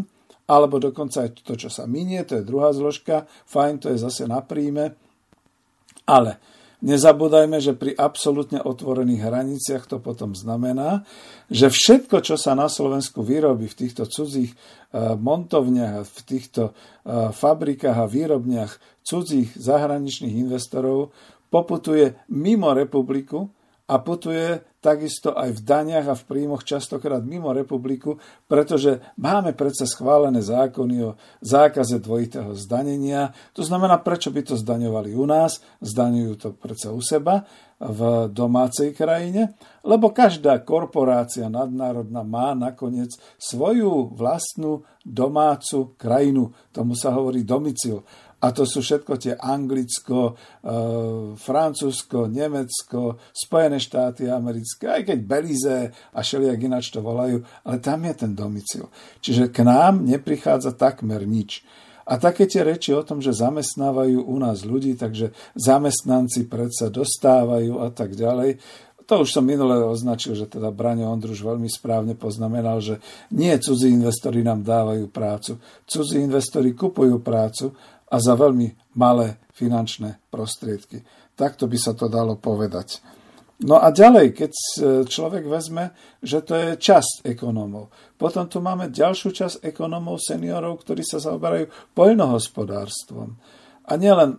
[0.51, 3.25] alebo dokonca aj to, čo sa minie, to je druhá zložka.
[3.47, 4.93] Fajn, to je zase na príjme.
[6.03, 6.37] Ale
[6.83, 11.07] Nezabúdajme, že pri absolútne otvorených hraniciach to potom znamená,
[11.47, 17.31] že všetko, čo sa na Slovensku vyrobí v týchto cudzích eh, montovniach, v týchto eh,
[17.31, 18.73] fabrikách a výrobniach
[19.07, 21.15] cudzích zahraničných investorov,
[21.55, 23.47] poputuje mimo republiku
[23.93, 28.17] a putuje takisto aj v daniach a v príjmoch častokrát mimo republiku,
[28.49, 31.11] pretože máme predsa schválené zákony o
[31.45, 33.37] zákaze dvojitého zdanenia.
[33.53, 37.45] To znamená, prečo by to zdaňovali u nás, zdaňujú to predsa u seba
[37.79, 46.55] v domácej krajine, lebo každá korporácia nadnárodná má nakoniec svoju vlastnú domácu krajinu.
[46.71, 48.07] Tomu sa hovorí domicil.
[48.43, 50.33] A to sú všetko tie Anglicko, e,
[51.39, 55.79] Francúzsko, Nemecko, Spojené štáty americké, aj keď Belize
[56.11, 58.91] a všelijak ináč to volajú, ale tam je ten domicil.
[59.23, 61.63] Čiže k nám neprichádza takmer nič.
[62.03, 67.79] A také tie reči o tom, že zamestnávajú u nás ľudí, takže zamestnanci predsa dostávajú
[67.79, 68.59] a tak ďalej,
[69.03, 73.03] to už som minule označil, že teda Braňo Ondruš veľmi správne poznamenal, že
[73.35, 75.59] nie cudzí investori nám dávajú prácu.
[75.85, 77.75] Cudzí investori kupujú prácu
[78.13, 81.01] a za veľmi malé finančné prostriedky.
[81.33, 83.01] Takto by sa to dalo povedať.
[83.63, 84.53] No a ďalej, keď
[85.07, 87.95] človek vezme, že to je časť ekonómov.
[88.19, 93.39] Potom tu máme ďalšiu časť ekonómov, seniorov, ktorí sa zaoberajú poľnohospodárstvom.
[93.83, 94.39] A nielen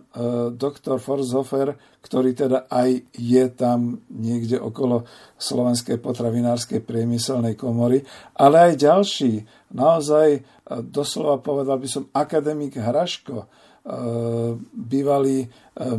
[0.56, 5.04] doktor Forshofer, ktorý teda aj je tam niekde okolo
[5.36, 8.00] Slovenskej potravinárskej priemyselnej komory,
[8.40, 9.32] ale aj ďalší.
[9.76, 10.40] Naozaj e,
[10.88, 13.46] doslova povedal by som akademik Hraško, e,
[14.72, 15.48] bývalý e,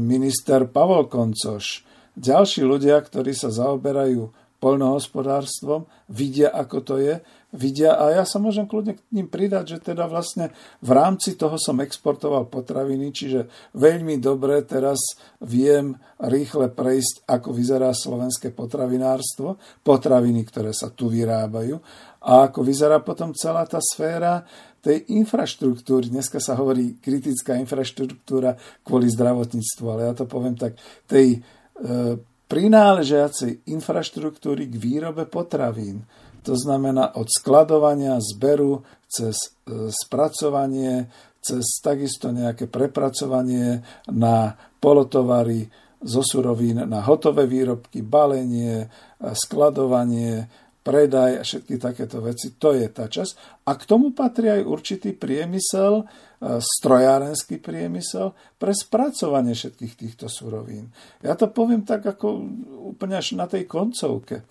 [0.01, 1.85] minister Pavol Koncoš,
[2.17, 7.21] ďalší ľudia, ktorí sa zaoberajú poľnohospodárstvom, vidia, ako to je,
[7.53, 10.49] vidia a ja sa môžem kľudne k ním pridať, že teda vlastne
[10.81, 14.97] v rámci toho som exportoval potraviny, čiže veľmi dobre teraz
[15.45, 21.79] viem rýchle prejsť, ako vyzerá slovenské potravinárstvo, potraviny, ktoré sa tu vyrábajú
[22.25, 24.41] a ako vyzerá potom celá tá sféra
[24.85, 26.13] tej infraštruktúry.
[26.13, 28.53] Dneska sa hovorí kritická infraštruktúra
[28.85, 30.77] kvôli zdravotníctvu, ale ja to poviem tak,
[31.09, 36.05] tej e, prináležiacej infraštruktúry k výrobe potravín.
[36.45, 39.33] To znamená od skladovania, zberu, cez
[39.65, 41.09] e, spracovanie,
[41.41, 43.81] cez takisto nejaké prepracovanie
[44.13, 45.65] na polotovary
[46.05, 48.85] zo surovín, na hotové výrobky, balenie,
[49.33, 50.45] skladovanie,
[50.85, 52.53] predaj a všetky takéto veci.
[52.61, 53.65] To je tá časť.
[53.65, 60.93] A k tomu patrí aj určitý priemysel, e, strojárenský priemysel pre spracovanie všetkých týchto surovín.
[61.25, 62.45] Ja to poviem tak ako
[62.93, 64.45] úplne až na tej koncovke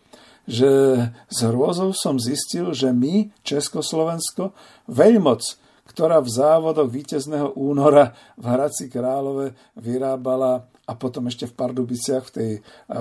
[0.45, 0.69] že
[1.25, 4.53] s hrôzou som zistil, že my, Československo,
[4.93, 5.41] veľmoc,
[5.89, 12.35] ktorá v závodoch víťazného února v Hradci Králové vyrábala a potom ešte v Pardubiciach, v
[12.37, 12.51] tej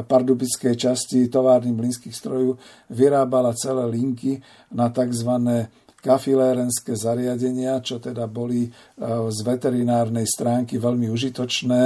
[0.07, 2.55] pardubickej časti továrny mlynských strojov,
[2.88, 4.39] vyrábala celé linky
[4.71, 5.31] na tzv.
[5.99, 8.71] kafilérenské zariadenia, čo teda boli
[9.03, 11.84] z veterinárnej stránky veľmi užitočné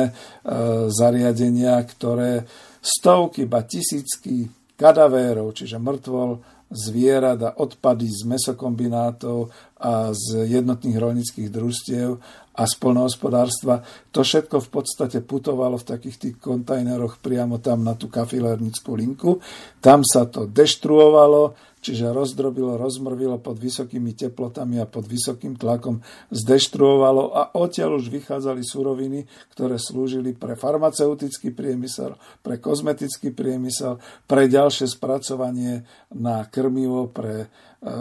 [0.89, 2.45] zariadenia, ktoré
[2.77, 11.47] stovky, ba tisícky kadavérov, čiže mŕtvol, zvierat a odpady z mesokombinátov a z jednotných rolnických
[11.47, 12.19] družstiev
[12.57, 13.85] a spolnohospodárstva.
[14.09, 19.37] To všetko v podstate putovalo v takých tých kontajneroch priamo tam na tú kafilérnickú linku.
[19.77, 21.53] Tam sa to deštruovalo,
[21.87, 28.61] čiže rozdrobilo, rozmrvilo pod vysokými teplotami a pod vysokým tlakom, zdeštruovalo a odtiaľ už vychádzali
[28.61, 29.23] suroviny,
[29.55, 37.93] ktoré slúžili pre farmaceutický priemysel, pre kozmetický priemysel, pre ďalšie spracovanie na krmivo, pre E,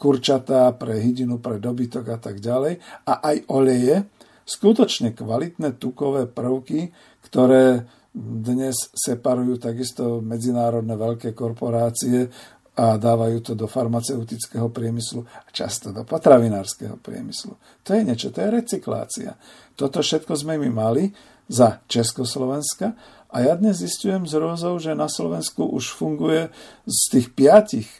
[0.00, 2.80] kurčatá, pre hydinu, pre dobytok a tak ďalej.
[3.04, 4.08] A aj oleje,
[4.48, 6.88] skutočne kvalitné tukové prvky,
[7.28, 7.84] ktoré
[8.16, 12.32] dnes separujú takisto medzinárodné veľké korporácie
[12.80, 17.52] a dávajú to do farmaceutického priemyslu a často do potravinárskeho priemyslu.
[17.84, 19.36] To je niečo, to je recyklácia.
[19.76, 21.12] Toto všetko sme my mali
[21.44, 22.96] za Československa
[23.28, 26.48] a ja dnes zistujem z Rózov, že na Slovensku už funguje
[26.88, 27.90] z tých piatich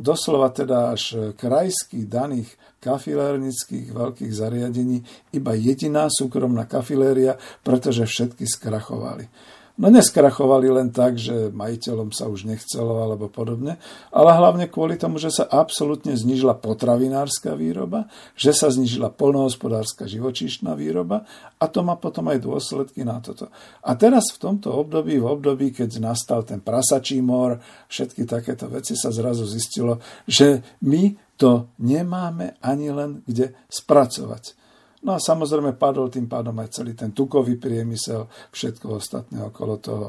[0.00, 2.48] doslova teda až krajských daných
[2.80, 5.04] kafilérnických veľkých zariadení
[5.36, 9.28] iba jediná súkromná kafiléria, pretože všetky skrachovali.
[9.76, 13.76] No neskrachovali len tak, že majiteľom sa už nechcelo alebo podobne,
[14.08, 20.72] ale hlavne kvôli tomu, že sa absolútne znižila potravinárska výroba, že sa znižila polnohospodárska živočíšna
[20.72, 21.28] výroba
[21.60, 23.52] a to má potom aj dôsledky na toto.
[23.84, 27.60] A teraz v tomto období, v období, keď nastal ten prasačí mor,
[27.92, 34.65] všetky takéto veci sa zrazu zistilo, že my to nemáme ani len kde spracovať.
[35.04, 40.06] No a samozrejme padol tým pádom aj celý ten tukový priemysel, všetko ostatné okolo toho.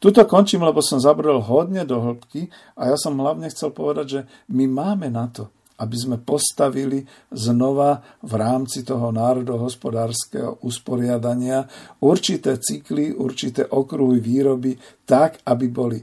[0.00, 2.48] Tuto končím, lebo som zabrel hodne do hĺbky
[2.80, 4.20] a ja som hlavne chcel povedať, že
[4.50, 11.64] my máme na to, aby sme postavili znova v rámci toho národohospodárskeho usporiadania
[12.04, 14.76] určité cykly, určité okruhy výroby
[15.08, 15.98] tak, aby boli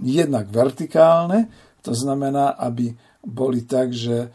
[0.00, 1.48] jednak vertikálne,
[1.84, 2.94] to znamená, aby
[3.24, 4.30] boli tak, že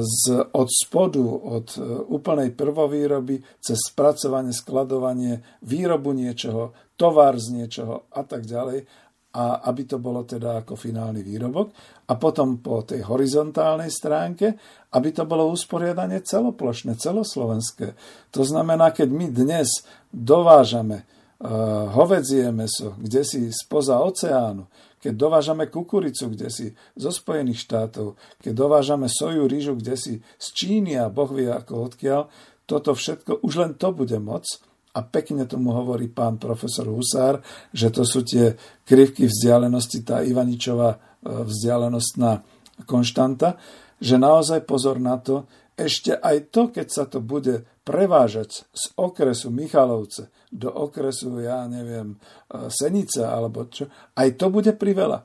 [0.00, 0.24] z,
[0.56, 8.24] od spodu, od e, úplnej prvovýroby, cez spracovanie, skladovanie, výrobu niečoho, tovar z niečoho a
[8.24, 8.88] tak ďalej,
[9.30, 11.70] a aby to bolo teda ako finálny výrobok.
[12.10, 14.58] A potom po tej horizontálnej stránke,
[14.90, 17.94] aby to bolo usporiadanie celoplošné, celoslovenské.
[18.34, 24.66] To znamená, keď my dnes dovážame uh, hovedzie meso, kde si spoza oceánu,
[25.00, 30.46] keď dovážame kukuricu, kde si zo Spojených štátov, keď dovážame soju, rýžu, kde si z
[30.52, 32.28] Číny a Boh vie ako odkiaľ,
[32.68, 34.46] toto všetko, už len to bude moc.
[34.90, 40.90] A pekne tomu hovorí pán profesor Husár, že to sú tie krivky vzdialenosti, tá Ivaničová
[40.94, 40.98] e,
[41.46, 42.42] vzdialenostná
[42.90, 43.54] konštanta,
[44.02, 45.46] že naozaj pozor na to,
[45.80, 52.14] ešte aj to, keď sa to bude prevážať z okresu Michalovce do okresu, ja neviem,
[52.14, 55.24] e, Senica alebo čo, aj to bude priveľa.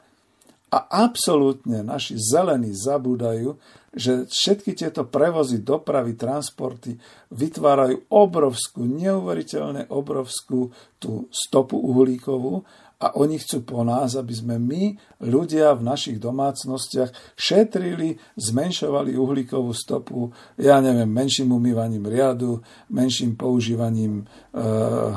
[0.76, 0.78] A
[1.08, 3.56] absolútne naši zelení zabúdajú,
[3.96, 7.00] že všetky tieto prevozy, dopravy, transporty
[7.32, 10.68] vytvárajú obrovskú, neuveriteľne obrovskú
[11.00, 12.68] tú stopu uhlíkovú
[13.06, 19.70] a oni chcú po nás, aby sme my, ľudia v našich domácnostiach, šetrili, zmenšovali uhlíkovú
[19.78, 24.62] stopu, ja neviem, menším umývaním riadu, menším používaním e,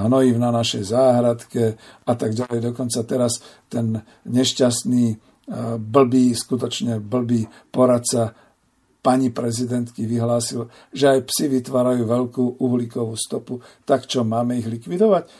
[0.05, 2.61] hnojív na našej záhradke a tak ďalej.
[2.61, 3.41] Dokonca teraz
[3.73, 5.17] ten nešťastný, e,
[5.81, 8.37] blbý, skutočne blbý poradca
[8.99, 15.25] pani prezidentky vyhlásil, že aj psi vytvárajú veľkú uhlíkovú stopu, tak čo, máme ich likvidovať?
[15.25, 15.31] E,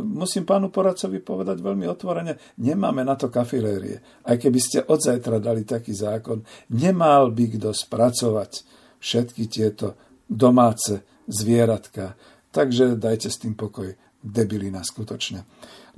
[0.00, 4.00] musím pánu poradcovi povedať veľmi otvorene, nemáme na to kafilérie.
[4.24, 6.40] Aj keby ste od zajtra dali taký zákon,
[6.72, 8.52] nemal by kto spracovať
[8.98, 9.94] všetky tieto
[10.24, 12.16] domáce zvieratka.
[12.54, 14.03] Takže dajte s tým pokoj.
[14.24, 15.44] Debilina skutočne.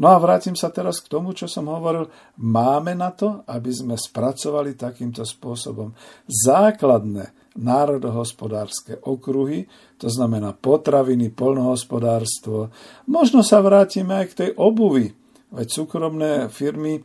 [0.02, 2.10] No a vrátim sa teraz k tomu, čo som hovoril.
[2.42, 5.94] Máme na to, aby sme spracovali takýmto spôsobom
[6.26, 9.64] základné národohospodárske okruhy,
[9.96, 12.68] to znamená potraviny, polnohospodárstvo.
[13.08, 15.14] Možno sa vrátime aj k tej obuvi,
[15.54, 17.00] veď súkromné firmy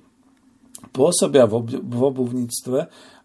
[0.89, 2.79] pôsobia v obuvníctve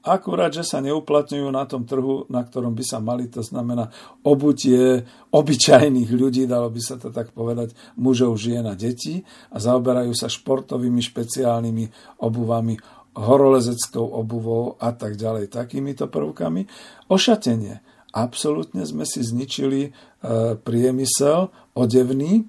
[0.06, 3.90] Akurát, že sa neuplatňujú na tom trhu, na ktorom by sa mali, to znamená
[4.22, 5.02] obutie
[5.34, 10.30] obyčajných ľudí, dalo by sa to tak povedať, mužov, žien a detí a zaoberajú sa
[10.30, 11.84] športovými špeciálnymi
[12.22, 12.78] obuvami,
[13.18, 16.70] horolezeckou obuvou a tak ďalej, takýmito prvkami.
[17.10, 17.82] Ošatenie.
[18.14, 19.90] Absolútne sme si zničili e,
[20.54, 22.46] priemysel odevný,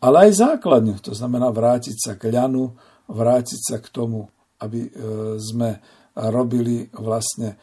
[0.00, 2.72] ale aj základňu, to znamená vrátiť sa k ľanu,
[3.12, 4.90] vrátiť sa k tomu, aby e,
[5.36, 5.84] sme
[6.14, 7.58] robili vlastne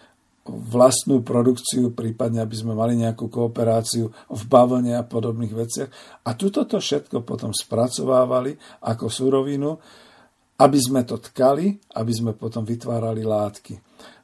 [0.45, 5.89] vlastnú produkciu, prípadne aby sme mali nejakú kooperáciu v bavlne a podobných veciach.
[6.25, 9.77] A tuto to všetko potom spracovávali ako surovinu,
[10.61, 13.73] aby sme to tkali, aby sme potom vytvárali látky.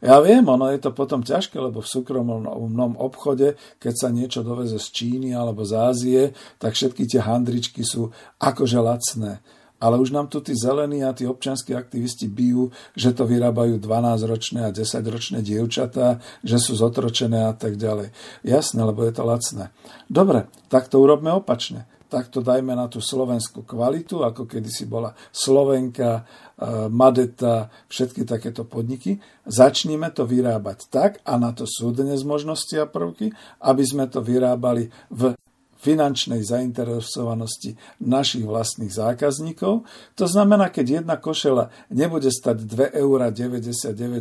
[0.01, 4.77] Ja viem, ono je to potom ťažké, lebo v súkromnom obchode, keď sa niečo doveze
[4.77, 6.21] z Číny alebo z Ázie,
[6.61, 8.09] tak všetky tie handričky sú
[8.41, 9.41] akože lacné
[9.77, 14.65] ale už nám tu tí zelení a tí občanskí aktivisti bijú, že to vyrábajú 12-ročné
[14.65, 18.09] a 10-ročné dievčatá, že sú zotročené a tak ďalej.
[18.41, 19.69] Jasné, lebo je to lacné.
[20.09, 21.85] Dobre, tak to urobme opačne.
[22.07, 26.23] Tak to dajme na tú slovenskú kvalitu, ako kedysi bola Slovenka,
[26.55, 29.19] e, Madeta, všetky takéto podniky.
[29.43, 34.23] Začníme to vyrábať tak, a na to sú dnes možnosti a prvky, aby sme to
[34.23, 35.35] vyrábali v
[35.77, 39.85] finančnej zainteresovanosti našich vlastných zákazníkov.
[40.17, 43.19] To znamená, keď jedna košela nebude stať 2,99 eur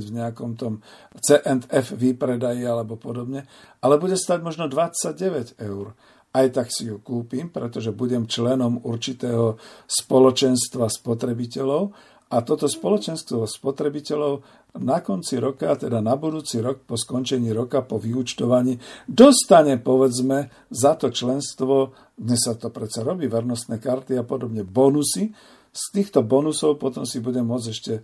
[0.04, 0.84] v nejakom tom
[1.20, 3.48] C&F výpredaji alebo podobne,
[3.80, 5.96] ale bude stať možno 29 eur.
[6.36, 9.56] Aj tak si ju kúpim, pretože budem členom určitého
[9.88, 11.96] spoločenstva spotrebiteľov
[12.26, 14.42] a toto spoločenstvo spotrebiteľov
[14.82, 20.98] na konci roka, teda na budúci rok po skončení roka, po vyúčtovaní, dostane povedzme za
[20.98, 25.30] to členstvo, dnes sa to predsa robí, vernostné karty a podobne, bonusy.
[25.70, 28.02] Z týchto bonusov potom si budem môcť ešte e,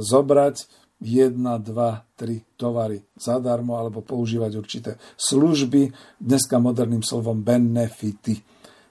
[0.00, 0.56] zobrať
[1.04, 4.90] 1, 2, 3 tovary zadarmo alebo používať určité
[5.20, 8.40] služby, dneska moderným slovom benefity.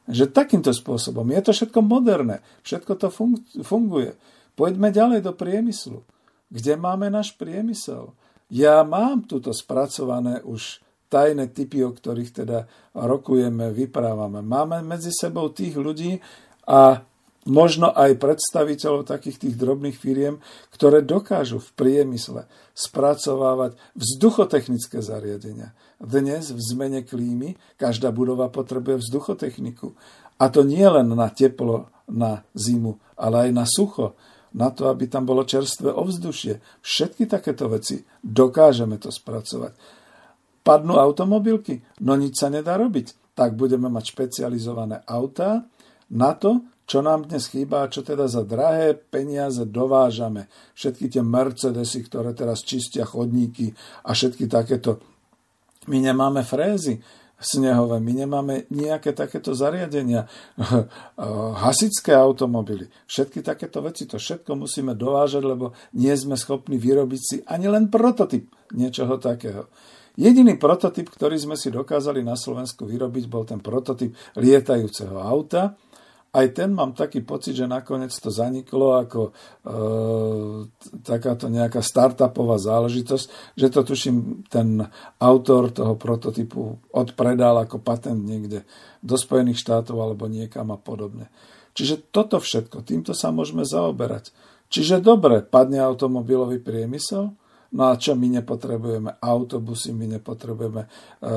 [0.05, 3.09] Že takýmto spôsobom je to všetko moderné, všetko to
[3.65, 4.13] funguje.
[4.55, 5.99] Poďme ďalej do priemyslu.
[6.47, 8.15] Kde máme náš priemysel?
[8.47, 10.79] Ja mám tuto spracované už
[11.11, 14.39] tajné typy, o ktorých teda rokujeme, vyprávame.
[14.39, 16.17] Máme medzi sebou tých ľudí
[16.65, 17.03] a
[17.45, 20.41] možno aj predstaviteľov takých tých drobných firiem,
[20.73, 25.77] ktoré dokážu v priemysle spracovávať vzduchotechnické zariadenia.
[26.01, 29.93] Dnes v zmene klímy každá budova potrebuje vzduchotechniku.
[30.35, 34.17] A to nie len na teplo, na zimu, ale aj na sucho
[34.55, 36.63] na to, aby tam bolo čerstvé ovzdušie.
[36.79, 39.75] Všetky takéto veci dokážeme to spracovať.
[40.65, 41.83] Padnú automobilky?
[42.01, 43.35] No nič sa nedá robiť.
[43.35, 45.67] Tak budeme mať špecializované autá
[46.09, 50.47] na to, čo nám dnes chýba a čo teda za drahé peniaze dovážame.
[50.77, 53.75] Všetky tie Mercedesy, ktoré teraz čistia chodníky
[54.07, 55.03] a všetky takéto.
[55.91, 57.03] My nemáme frézy
[57.39, 57.99] snehové.
[57.99, 60.27] My nemáme nejaké takéto zariadenia.
[61.63, 67.37] Hasické automobily, všetky takéto veci, to všetko musíme dovážať, lebo nie sme schopní vyrobiť si
[67.45, 69.67] ani len prototyp niečoho takého.
[70.15, 75.75] Jediný prototyp, ktorý sme si dokázali na Slovensku vyrobiť, bol ten prototyp lietajúceho auta,
[76.35, 79.31] aj ten mám taký pocit, že nakoniec to zaniklo ako e,
[80.99, 84.83] takáto nejaká startupová záležitosť, že to tuším ten
[85.23, 88.67] autor toho prototypu odpredal ako patent niekde
[88.99, 91.31] do Spojených štátov alebo niekam a podobne.
[91.71, 94.35] Čiže toto všetko, týmto sa môžeme zaoberať.
[94.67, 97.31] Čiže dobre, padne automobilový priemysel,
[97.75, 99.19] No a čo my nepotrebujeme?
[99.19, 100.89] Autobusy, my nepotrebujeme e,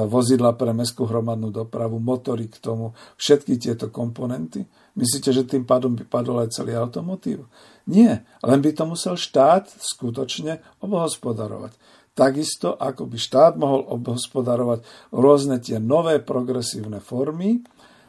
[0.06, 4.62] vozidla pre mestskú hromadnú dopravu, motory k tomu, všetky tieto komponenty.
[4.98, 7.46] Myslíte, že tým pádom by padol aj celý automotív?
[7.86, 11.78] Nie, len by to musel štát skutočne obhospodarovať.
[12.18, 14.82] Takisto, ako by štát mohol obhospodarovať
[15.14, 17.62] rôzne tie nové progresívne formy,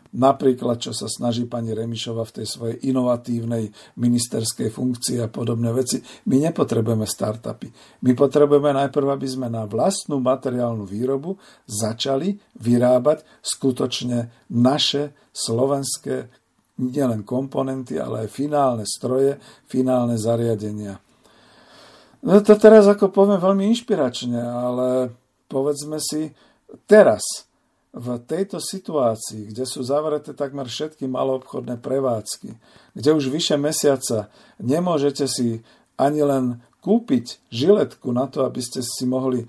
[0.09, 3.69] Napríklad, čo sa snaží pani Remišova v tej svojej inovatívnej
[4.01, 6.01] ministerskej funkcii a podobné veci.
[6.25, 7.69] My nepotrebujeme startupy.
[8.01, 11.37] My potrebujeme najprv, aby sme na vlastnú materiálnu výrobu
[11.69, 16.38] začali vyrábať skutočne naše slovenské
[16.79, 19.35] nielen komponenty, ale aj finálne stroje,
[19.67, 20.95] finálne zariadenia.
[22.23, 24.87] No to teraz ako poviem veľmi inšpiračne, ale
[25.51, 26.31] povedzme si
[26.87, 27.23] teraz–
[27.89, 32.53] v tejto situácii, kde sú zavreté takmer všetky maloobchodné prevádzky,
[32.93, 34.29] kde už vyše mesiaca
[34.61, 35.65] nemôžete si
[35.97, 39.47] ani len kúpiť žiletku na to, aby ste si mohli e,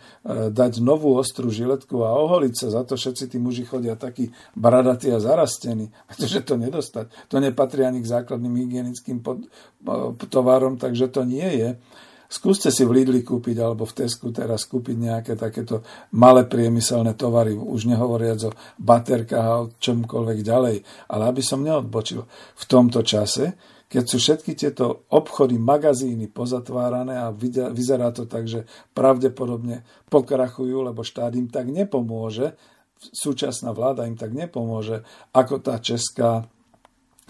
[0.51, 2.67] dať novú ostrú žiletku a oholiť sa.
[2.75, 5.95] Za to všetci tí muži chodia takí bradatí a zarastení.
[6.11, 7.07] Pretože to nedostať.
[7.31, 9.47] To nepatrí ani k základným hygienickým pod,
[10.27, 11.71] tovarom, takže to nie je.
[12.31, 15.83] Skúste si v Lidli kúpiť alebo v Tesku teraz kúpiť nejaké takéto
[16.15, 20.77] malé priemyselné tovary, už nehovoriac o baterkách a o čomkoľvek ďalej.
[21.11, 22.23] Ale aby som neodbočil,
[22.55, 23.59] v tomto čase,
[23.91, 27.35] keď sú všetky tieto obchody, magazíny pozatvárané a
[27.75, 28.63] vyzerá to tak, že
[28.95, 32.55] pravdepodobne pokrachujú, lebo štát im tak nepomôže,
[33.03, 35.03] súčasná vláda im tak nepomôže,
[35.35, 36.47] ako tá česká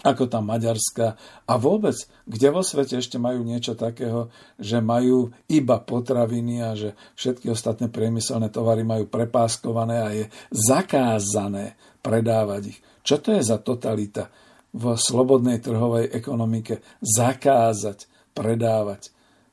[0.01, 1.13] ako tá Maďarska
[1.45, 1.93] a vôbec,
[2.25, 7.85] kde vo svete ešte majú niečo takého, že majú iba potraviny a že všetky ostatné
[7.93, 12.79] priemyselné tovary majú prepáskované a je zakázané predávať ich.
[13.05, 14.33] Čo to je za totalita
[14.71, 16.79] v slobodnej trhovej ekonomike?
[17.03, 19.11] Zakázať predávať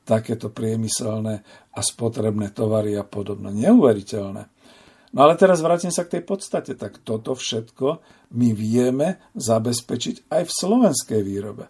[0.09, 1.45] takéto priemyselné
[1.75, 3.53] a spotrebné tovary a podobno.
[3.53, 4.43] Neuveriteľné.
[5.13, 6.73] No ale teraz vrátim sa k tej podstate.
[6.77, 8.01] Tak toto všetko
[8.33, 11.69] my vieme zabezpečiť aj v slovenskej výrobe.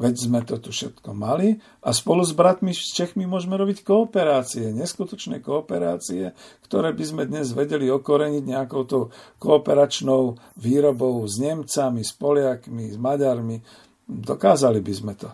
[0.00, 4.72] Veď sme to tu všetko mali a spolu s bratmi z Čechmi môžeme robiť kooperácie,
[4.72, 6.32] neskutočné kooperácie,
[6.64, 9.02] ktoré by sme dnes vedeli okoreniť nejakou tou
[9.36, 13.60] kooperačnou výrobou s Nemcami, s Poliakmi, s Maďarmi.
[14.08, 15.28] Dokázali by sme to.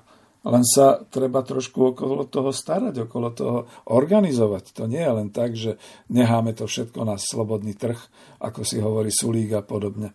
[0.47, 4.83] Len sa treba trošku okolo toho starať, okolo toho organizovať.
[4.83, 5.79] To nie je len tak, že
[6.11, 7.99] necháme to všetko na slobodný trh,
[8.43, 10.11] ako si hovorí Sulík a podobne.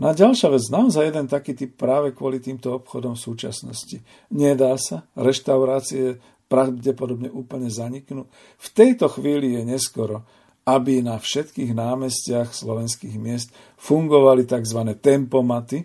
[0.00, 4.00] No a ďalšia vec, naozaj jeden taký typ práve kvôli týmto obchodom v súčasnosti.
[4.32, 6.16] Nedá sa, reštaurácie
[6.48, 8.24] pravdepodobne úplne zaniknú.
[8.56, 10.24] V tejto chvíli je neskoro,
[10.64, 14.80] aby na všetkých námestiach slovenských miest fungovali tzv.
[14.96, 15.84] tempomaty,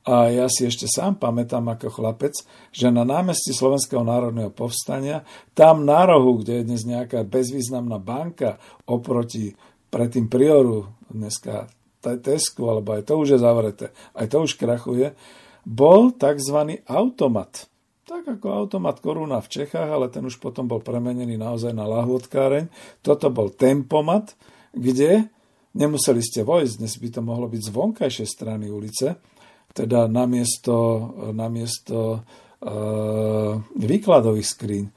[0.00, 2.32] a ja si ešte sám pamätám ako chlapec,
[2.72, 8.56] že na námestí Slovenského národného povstania, tam na rohu, kde je dnes nejaká bezvýznamná banka
[8.88, 9.52] oproti
[9.92, 11.68] predtým Prioru, dneska
[12.00, 13.86] Tesku, alebo aj to už je zavreté,
[14.16, 15.12] aj to už krachuje,
[15.64, 16.80] bol tzv.
[16.88, 17.68] automat.
[18.08, 22.66] Tak ako automat Koruna v Čechách, ale ten už potom bol premenený naozaj na lahôdkáreň.
[23.06, 24.34] Toto bol tempomat,
[24.74, 25.30] kde
[25.78, 29.14] nemuseli ste vojsť, dnes by to mohlo byť z vonkajšej strany ulice,
[29.70, 30.74] teda namiesto,
[31.30, 34.90] namiesto uh, výkladových skrín,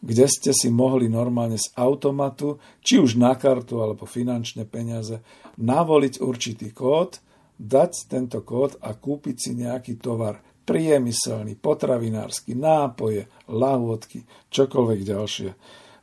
[0.00, 5.20] kde ste si mohli normálne z automatu, či už na kartu alebo finančné peniaze,
[5.60, 7.20] navoliť určitý kód,
[7.60, 15.50] dať tento kód a kúpiť si nejaký tovar priemyselný, potravinársky, nápoje, lahôdky, čokoľvek ďalšie.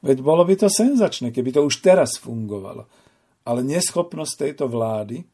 [0.05, 2.85] Veď bolo by to senzačné, keby to už teraz fungovalo.
[3.47, 5.25] Ale neschopnosť tejto vlády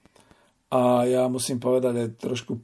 [0.72, 2.62] a ja musím povedať aj trošku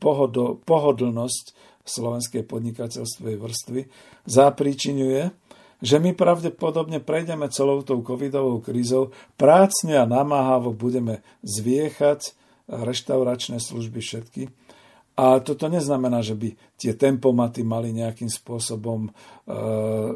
[0.63, 1.45] pohodlnosť
[1.83, 3.81] slovenskej podnikateľstvej vrstvy
[4.29, 5.33] zapríčinuje,
[5.79, 12.35] že my pravdepodobne prejdeme celou tou covidovou krízou, prácne a namáhavo budeme zviechať
[12.69, 14.43] reštauračné služby všetky.
[15.19, 19.11] A toto neznamená, že by tie tempomaty mali nejakým spôsobom e,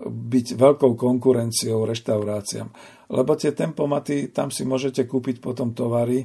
[0.07, 2.71] byť veľkou konkurenciou reštauráciám.
[3.11, 6.23] Lebo tie tempomaty, tam si môžete kúpiť potom tovary,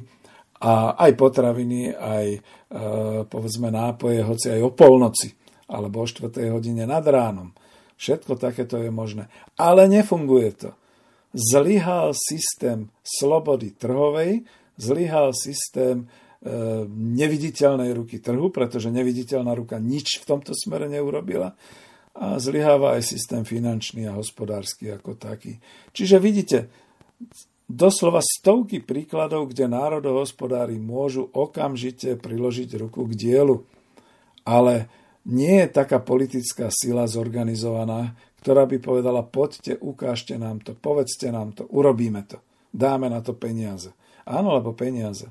[0.59, 2.39] a aj potraviny, aj e,
[3.31, 5.31] povedzme nápoje, hoci aj o polnoci
[5.71, 6.51] alebo o 4.
[6.51, 7.55] hodine nad ránom.
[7.99, 9.27] Všetko takéto je možné.
[9.59, 10.71] Ale nefunguje to.
[11.35, 14.47] Zlyhal systém slobody trhovej,
[14.79, 16.07] zlyhal systém
[16.41, 21.53] e, neviditeľnej ruky trhu, pretože neviditeľná ruka nič v tomto smere neurobila
[22.15, 25.59] a zlyháva aj systém finančný a hospodársky ako taký.
[25.93, 26.57] Čiže vidíte,
[27.69, 33.61] doslova stovky príkladov, kde národohospodári môžu okamžite priložiť ruku k dielu.
[34.47, 34.89] Ale
[35.27, 41.51] nie je taká politická sila zorganizovaná, ktorá by povedala, poďte, ukážte nám to, povedzte nám
[41.51, 42.39] to, urobíme to,
[42.71, 43.91] dáme na to peniaze.
[44.23, 45.27] Áno, lebo peniaze.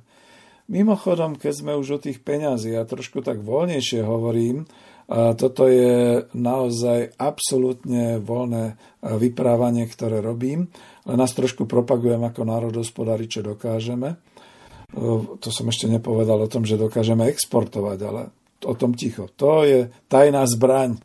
[0.68, 4.68] Mimochodom, keď sme už o tých peniazí, ja trošku tak voľnejšie hovorím,
[5.08, 10.68] a toto je naozaj absolútne voľné vyprávanie, ktoré robím,
[11.08, 14.20] len nás trošku propagujem ako národospodári, čo dokážeme.
[15.40, 18.22] To som ešte nepovedal o tom, že dokážeme exportovať, ale
[18.64, 19.30] o tom ticho.
[19.38, 20.98] To je tajná zbraň.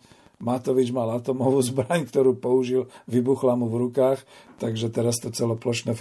[0.43, 4.25] Matovič mal atomovú zbraň, ktorú použil, vybuchla mu v rukách,
[4.59, 5.95] takže teraz to celoplošné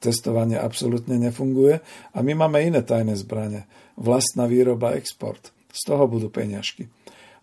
[0.00, 1.84] testovanie absolútne nefunguje.
[2.14, 3.68] A my máme iné tajné zbranie.
[4.00, 5.52] Vlastná výroba, export.
[5.74, 6.86] Z toho budú peňažky.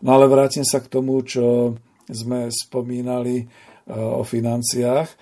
[0.02, 1.78] No ale vrátim sa k tomu, čo
[2.10, 3.46] sme spomínali e,
[3.94, 5.10] o financiách.
[5.12, 5.16] E,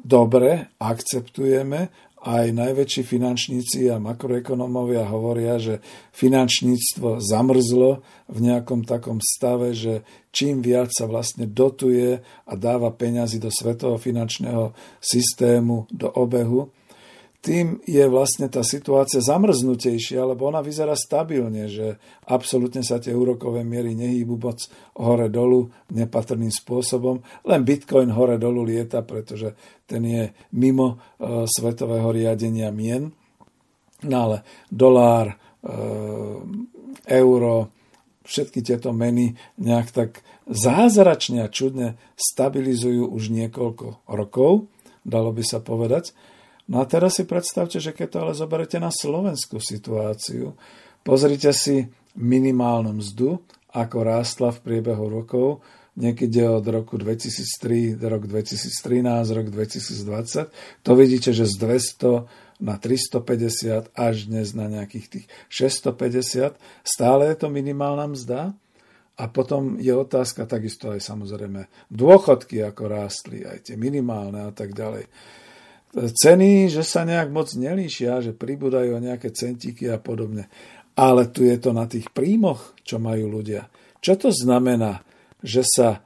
[0.00, 5.80] dobre, akceptujeme, aj najväčší finančníci a makroekonomovia hovoria, že
[6.12, 13.40] finančníctvo zamrzlo v nejakom takom stave, že čím viac sa vlastne dotuje a dáva peňazí
[13.40, 16.68] do svetového finančného systému, do obehu,
[17.40, 21.96] tým je vlastne tá situácia zamrznutejšia, lebo ona vyzerá stabilne, že
[22.28, 24.68] absolútne sa tie úrokové miery nehýbu moc
[25.00, 27.24] hore-dolu nepatrným spôsobom.
[27.48, 29.56] Len Bitcoin hore-dolu lieta, pretože
[29.88, 33.08] ten je mimo e, svetového riadenia mien.
[34.04, 35.36] No ale dolár, e,
[37.08, 37.72] euro,
[38.28, 40.10] všetky tieto meny nejak tak
[40.44, 44.68] zázračne a čudne stabilizujú už niekoľko rokov,
[45.08, 46.12] dalo by sa povedať.
[46.70, 50.54] No a teraz si predstavte, že keď to ale zoberete na slovenskú situáciu,
[51.02, 53.42] pozrite si minimálnu mzdu,
[53.74, 55.66] ako rástla v priebehu rokov,
[55.98, 59.02] niekedy od roku 2003 do roku 2013,
[59.34, 66.54] rok 2020, to vidíte, že z 200 na 350 až dnes na nejakých tých 650,
[66.86, 68.54] stále je to minimálna mzda.
[69.20, 74.72] A potom je otázka takisto aj samozrejme dôchodky, ako rástli, aj tie minimálne a tak
[74.72, 75.12] ďalej
[75.94, 80.46] ceny, že sa nejak moc nelíšia, že pribúdajú nejaké centíky a podobne.
[80.94, 83.66] Ale tu je to na tých príjmoch, čo majú ľudia.
[83.98, 85.02] Čo to znamená,
[85.42, 86.02] že sa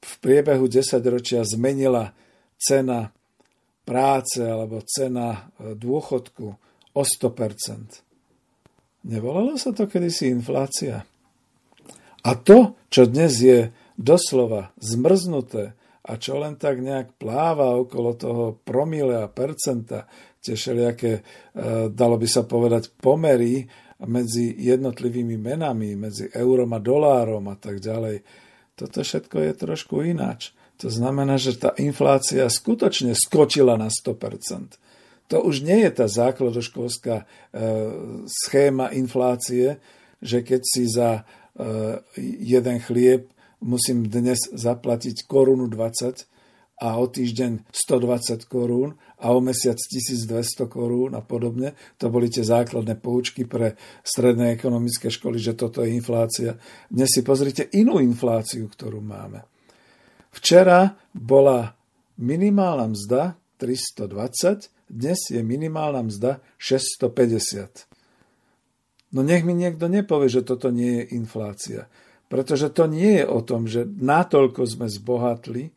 [0.00, 2.12] v priebehu 10 ročia zmenila
[2.56, 3.10] cena
[3.86, 6.46] práce alebo cena e, dôchodku
[6.96, 9.06] o 100%.
[9.06, 11.06] Nevolalo sa to kedysi inflácia.
[12.26, 18.44] A to, čo dnes je doslova zmrznuté, a čo len tak nejak pláva okolo toho
[18.62, 20.06] promile a percenta,
[20.38, 21.22] tie všelijaké, e,
[21.90, 23.66] dalo by sa povedať, pomery
[24.06, 28.22] medzi jednotlivými menami, medzi eurom a dolárom a tak ďalej.
[28.78, 30.54] Toto všetko je trošku ináč.
[30.84, 34.76] To znamená, že tá inflácia skutočne skočila na 100%.
[35.32, 37.24] To už nie je tá základoškolská e,
[38.30, 39.82] schéma inflácie,
[40.22, 41.22] že keď si za e,
[42.46, 43.32] jeden chlieb
[43.66, 46.30] musím dnes zaplatiť korunu 20
[46.76, 51.72] a o týždeň 120 korún a o mesiac 1200 korún a podobne.
[51.96, 56.60] To boli tie základné poučky pre stredné ekonomické školy, že toto je inflácia.
[56.92, 59.48] Dnes si pozrite inú infláciu, ktorú máme.
[60.36, 61.72] Včera bola
[62.20, 67.88] minimálna mzda 320, dnes je minimálna mzda 650.
[69.16, 71.88] No nech mi niekto nepovie, že toto nie je inflácia.
[72.26, 75.70] Pretože to nie je o tom, že natoľko sme zbohatli,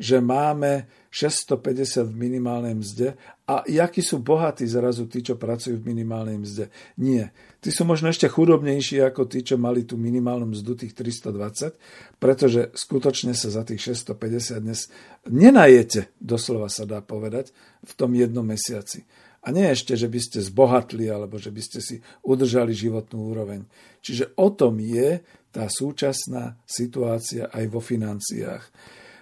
[0.00, 5.92] že máme 650 v minimálnej mzde a jakí sú bohatí zrazu tí, čo pracujú v
[5.92, 6.72] minimálnej mzde.
[6.96, 7.36] Nie.
[7.60, 11.76] Tí sú možno ešte chudobnejší ako tí, čo mali tú minimálnu mzdu tých 320,
[12.16, 14.88] pretože skutočne sa za tých 650 dnes
[15.28, 17.52] nenajete, doslova sa dá povedať,
[17.84, 19.04] v tom jednom mesiaci.
[19.40, 23.64] A nie ešte, že by ste zbohatli alebo že by ste si udržali životnú úroveň.
[24.00, 25.20] Čiže o tom je
[25.50, 28.64] tá súčasná situácia aj vo financiách.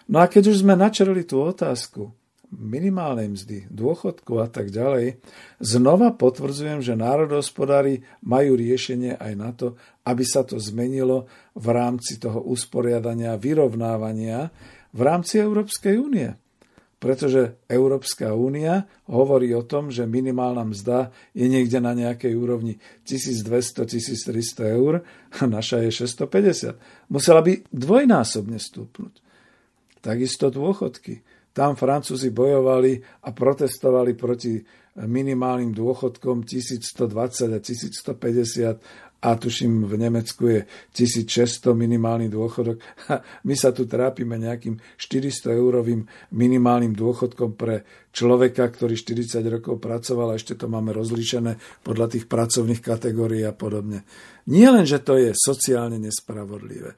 [0.08, 2.12] No a keď už sme načerali tú otázku
[2.48, 5.20] minimálnej mzdy, dôchodku a tak ďalej,
[5.60, 9.76] znova potvrdzujem, že národohospodári majú riešenie aj na to,
[10.08, 14.48] aby sa to zmenilo v rámci toho usporiadania, vyrovnávania
[14.96, 16.32] v rámci Európskej únie
[16.98, 24.74] pretože Európska únia hovorí o tom, že minimálna mzda je niekde na nejakej úrovni 1200-1300
[24.74, 25.06] eur
[25.38, 26.74] a naša je 650.
[27.14, 29.14] Musela by dvojnásobne stúpnuť.
[30.02, 31.22] Takisto dôchodky.
[31.54, 34.62] Tam Francúzi bojovali a protestovali proti
[34.98, 40.60] minimálnym dôchodkom 1120 a 1150 a tuším v Nemecku je
[40.94, 42.78] 1600 minimálny dôchodok.
[43.48, 47.82] My sa tu trápime nejakým 400 eurovým minimálnym dôchodkom pre
[48.14, 53.50] človeka, ktorý 40 rokov pracoval a ešte to máme rozlíšené podľa tých pracovných kategórií a
[53.50, 54.06] podobne.
[54.46, 56.94] Nie len, že to je sociálne nespravodlivé,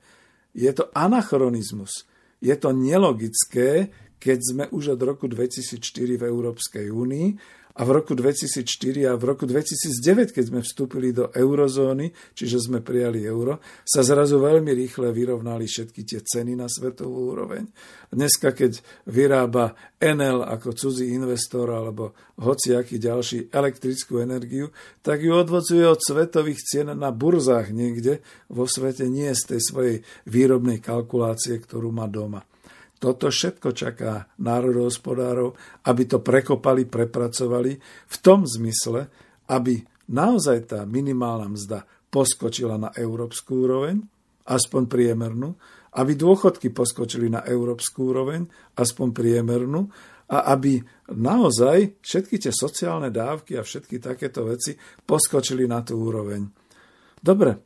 [0.53, 2.05] je to anachronizmus.
[2.41, 5.81] Je to nelogické, keď sme už od roku 2004
[6.21, 8.67] v Európskej únii a v roku 2004
[9.07, 14.43] a v roku 2009, keď sme vstúpili do eurozóny, čiže sme prijali euro, sa zrazu
[14.43, 17.71] veľmi rýchle vyrovnali všetky tie ceny na svetovú úroveň.
[18.11, 22.11] Dneska, keď vyrába Enel ako cudzí investor alebo
[22.43, 24.75] hociaký ďalší elektrickú energiu,
[25.07, 28.19] tak ju odvodzuje od svetových cien na burzách niekde
[28.51, 29.97] vo svete, nie z tej svojej
[30.27, 32.50] výrobnej kalkulácie, ktorú má doma.
[33.01, 35.57] Toto všetko čaká národohospodárov,
[35.89, 39.09] aby to prekopali, prepracovali v tom zmysle,
[39.49, 39.81] aby
[40.13, 44.05] naozaj tá minimálna mzda poskočila na európsku úroveň,
[44.45, 45.57] aspoň priemernú,
[45.97, 48.45] aby dôchodky poskočili na európsku úroveň,
[48.77, 49.89] aspoň priemernú,
[50.31, 50.79] a aby
[51.11, 56.47] naozaj všetky tie sociálne dávky a všetky takéto veci poskočili na tú úroveň.
[57.19, 57.59] Dobre,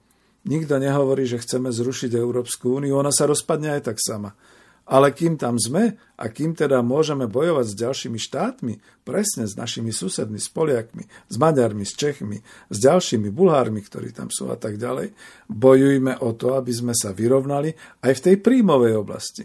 [0.48, 4.32] nikto nehovorí, že chceme zrušiť Európsku úniu, ona sa rozpadne aj tak sama.
[4.84, 9.88] Ale kým tam sme a kým teda môžeme bojovať s ďalšími štátmi, presne s našimi
[9.88, 14.76] susedmi, s Poliakmi, s Maďarmi, s Čechmi, s ďalšími Bulhármi, ktorí tam sú a tak
[14.76, 15.16] ďalej,
[15.48, 17.72] bojujme o to, aby sme sa vyrovnali
[18.04, 19.44] aj v tej príjmovej oblasti.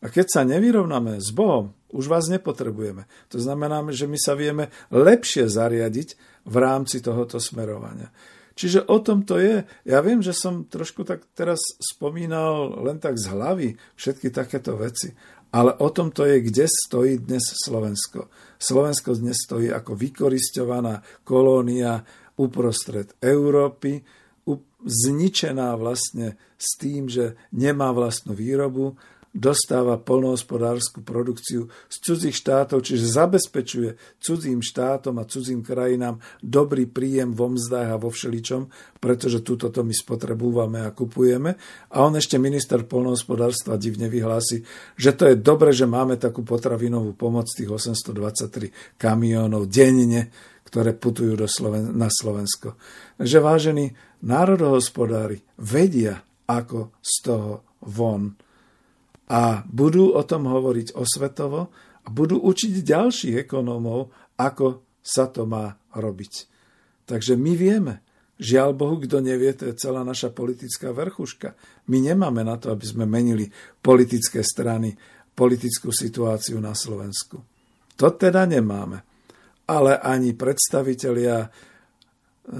[0.00, 3.04] A keď sa nevyrovnáme s Bohom, už vás nepotrebujeme.
[3.28, 6.16] To znamená, že my sa vieme lepšie zariadiť
[6.48, 8.08] v rámci tohoto smerovania.
[8.60, 9.64] Čiže o tom to je.
[9.88, 15.16] Ja viem, že som trošku tak teraz spomínal len tak z hlavy všetky takéto veci,
[15.48, 18.28] ale o tom to je, kde stojí dnes Slovensko.
[18.60, 22.04] Slovensko dnes stojí ako vykoristovaná kolónia
[22.36, 24.04] uprostred Európy,
[24.84, 28.96] zničená vlastne s tým, že nemá vlastnú výrobu,
[29.30, 37.30] dostáva polnohospodárskú produkciu z cudzích štátov, čiže zabezpečuje cudzím štátom a cudzím krajinám dobrý príjem
[37.30, 38.66] vo mzdách a vo všeličom,
[38.98, 41.54] pretože túto to my spotrebúvame a kupujeme.
[41.94, 44.66] A on ešte minister polnohospodárstva divne vyhlási,
[44.98, 50.34] že to je dobre, že máme takú potravinovú pomoc tých 823 kamionov denne,
[50.66, 52.74] ktoré putujú do Sloven- na Slovensko.
[53.18, 53.94] Takže vážení
[54.26, 57.50] národohospodári vedia, ako z toho
[57.86, 58.49] von
[59.30, 61.70] a budú o tom hovoriť osvetovo
[62.02, 66.50] a budú učiť ďalších ekonómov, ako sa to má robiť.
[67.06, 67.94] Takže my vieme,
[68.40, 71.52] Žiaľ Bohu, kto nevie, to je celá naša politická vrchuška.
[71.92, 73.52] My nemáme na to, aby sme menili
[73.84, 74.96] politické strany,
[75.36, 77.36] politickú situáciu na Slovensku.
[78.00, 79.04] To teda nemáme.
[79.68, 81.52] Ale ani predstavitelia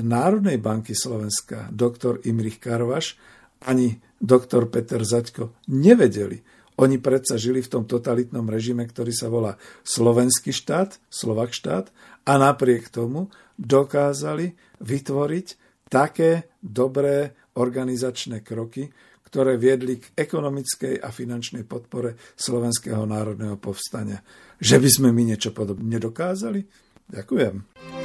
[0.04, 3.16] Národnej banky Slovenska, doktor Imrich Karvaš,
[3.64, 6.44] ani doktor Peter Zaďko nevedeli,
[6.80, 11.92] oni predsa žili v tom totalitnom režime, ktorý sa volá slovenský štát, Slovak štát
[12.24, 13.28] a napriek tomu
[13.60, 15.46] dokázali vytvoriť
[15.92, 18.88] také dobré organizačné kroky,
[19.28, 24.24] ktoré viedli k ekonomickej a finančnej podpore Slovenského národného povstania.
[24.58, 26.64] Že by sme my niečo podobne dokázali?
[27.10, 27.99] Ďakujem.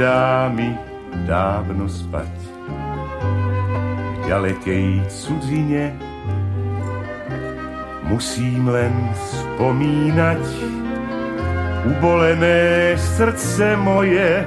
[0.00, 0.72] Nedá mi
[1.28, 2.32] dávno spať.
[4.16, 5.92] V ďalekej cudzine
[8.08, 10.40] musím len spomínať
[11.84, 14.40] ubolené srdce moje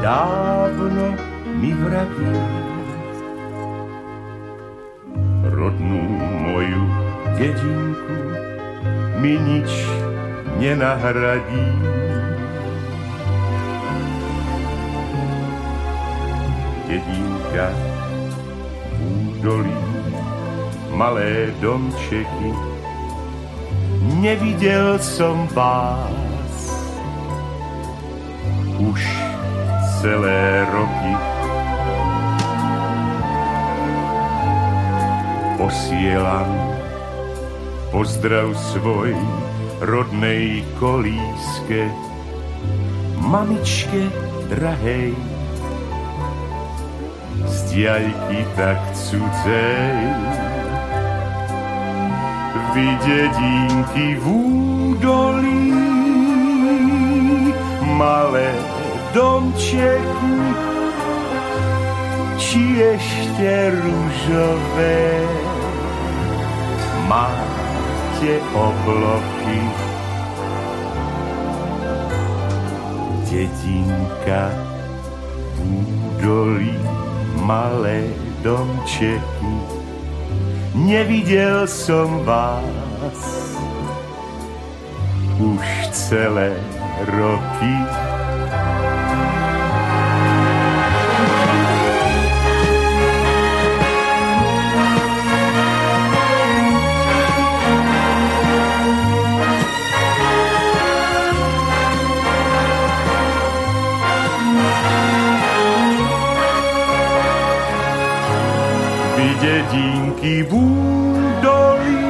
[0.00, 1.12] dávno
[1.60, 2.32] mi vraví.
[5.44, 6.04] Rodnú
[6.40, 6.84] moju
[7.36, 8.16] dedinku
[9.20, 9.70] mi nič
[10.56, 12.03] nenahradí.
[16.94, 17.74] Dedínka,
[19.02, 19.82] údolí,
[20.94, 22.54] malé domčeky,
[24.22, 26.70] neviděl som vás
[28.78, 29.02] už
[29.98, 31.14] celé roky.
[35.58, 36.50] Posielam
[37.90, 39.18] pozdrav svoj
[39.82, 41.90] rodnej kolíske,
[43.18, 44.14] mamičke
[44.46, 45.33] drahej,
[47.74, 49.98] diaľky tak cudzej.
[52.74, 55.70] vy dedínky v údolí,
[57.98, 58.50] malé
[59.10, 60.38] domčeky,
[62.38, 62.62] či
[62.94, 65.22] ešte rúžové
[67.10, 69.58] máte obloky.
[73.30, 74.50] Dedinka
[75.54, 76.78] v údolí,
[77.44, 78.08] malé
[78.40, 79.54] domčeky,
[80.72, 83.60] nevidel som vás
[85.36, 86.56] už celé
[87.04, 88.03] roky.
[110.24, 112.00] Dedinky v údolí,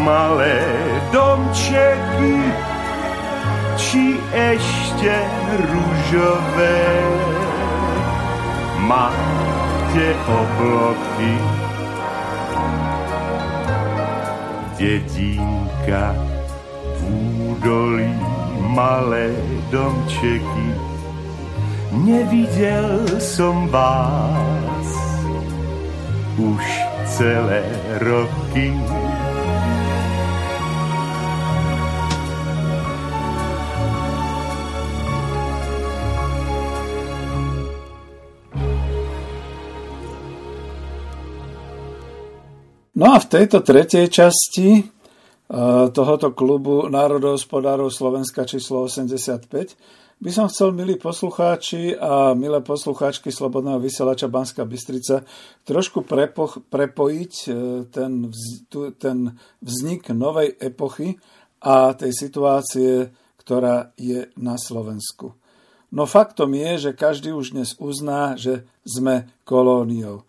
[0.00, 0.64] malé
[1.12, 2.36] domčeky,
[3.76, 5.14] či ešte
[5.68, 6.80] rúžové
[8.88, 11.34] máte obloky.
[14.80, 16.16] Dedinka
[16.98, 17.00] v
[17.52, 18.16] údolí,
[18.72, 19.30] malé
[19.68, 20.68] domčeky,
[21.94, 25.03] nevidel som vás
[26.38, 26.64] už
[27.06, 27.62] celé
[28.02, 28.74] roky.
[42.94, 44.82] No a v tejto tretej časti e,
[45.90, 49.74] tohoto klubu národohospodárov Slovenska číslo 85
[50.24, 55.20] by som chcel, milí poslucháči a milé poslucháčky Slobodného vysielača Banska Bystrica,
[55.68, 57.48] trošku prepo- prepojiť e,
[57.92, 61.20] ten, vz, ten vznik novej epochy
[61.60, 65.36] a tej situácie, ktorá je na Slovensku.
[65.92, 70.24] No faktom je, že každý už dnes uzná, že sme kolóniou.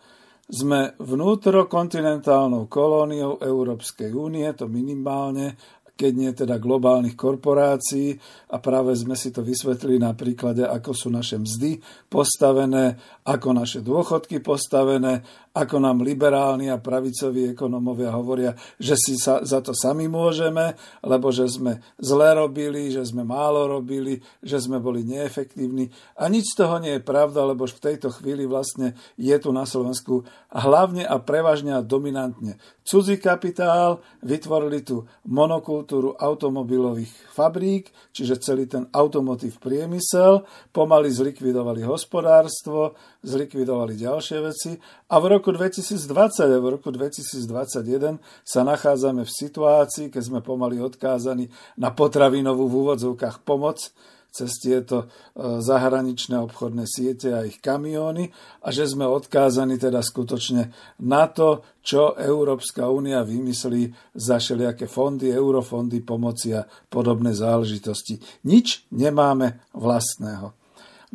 [0.52, 5.56] Sme vnútrokontinentálnou kolóniou Európskej únie, to minimálne,
[5.96, 8.20] keď nie teda globálnych korporácií.
[8.52, 11.80] A práve sme si to vysvetlili na príklade, ako sú naše mzdy
[12.12, 15.24] postavené, ako naše dôchodky postavené,
[15.56, 21.32] ako nám liberálni a pravicoví ekonomovia hovoria, že si sa za to sami môžeme, lebo
[21.32, 25.88] že sme zle robili, že sme málo robili, že sme boli neefektívni.
[26.20, 29.64] A nič z toho nie je pravda, lebo v tejto chvíli vlastne je tu na
[29.64, 38.70] Slovensku hlavne a prevažne a dominantne cudzí kapitál, vytvorili tu monokultúru automobilových fabrík, čiže celý
[38.70, 42.94] ten automotív priemysel, pomaly zlikvidovali hospodárstvo,
[43.26, 46.10] zlikvidovali ďalšie veci a v roku 2020
[46.50, 52.76] a v roku 2021 sa nachádzame v situácii, keď sme pomaly odkázaní na potravinovú v
[52.90, 53.94] úvodzovkách pomoc,
[54.36, 60.76] cez tieto e, zahraničné obchodné siete a ich kamióny a že sme odkázaní teda skutočne
[61.00, 68.20] na to, čo Európska únia vymyslí za všelijaké fondy, eurofondy, pomoci a podobné záležitosti.
[68.44, 70.65] Nič nemáme vlastného.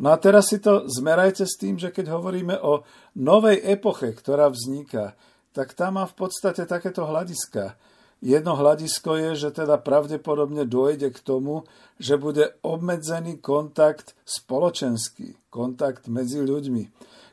[0.01, 2.81] No a teraz si to zmerajte s tým, že keď hovoríme o
[3.21, 5.13] novej epoche, ktorá vzniká,
[5.53, 7.77] tak tam má v podstate takéto hľadiska.
[8.21, 11.69] Jedno hľadisko je, že teda pravdepodobne dôjde k tomu,
[12.01, 16.83] že bude obmedzený kontakt spoločenský, kontakt medzi ľuďmi.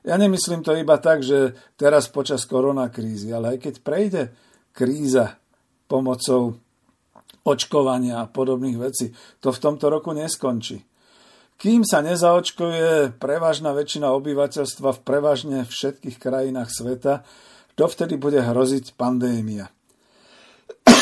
[0.09, 4.23] Ja nemyslím to iba tak, že teraz počas koronakrízy, ale aj keď prejde
[4.73, 5.37] kríza
[5.89, 6.57] pomocou
[7.45, 10.88] očkovania a podobných vecí, to v tomto roku neskončí.
[11.59, 17.27] Kým sa nezaočkuje prevažná väčšina obyvateľstva v prevažne všetkých krajinách sveta,
[17.75, 19.67] dovtedy bude hroziť pandémia.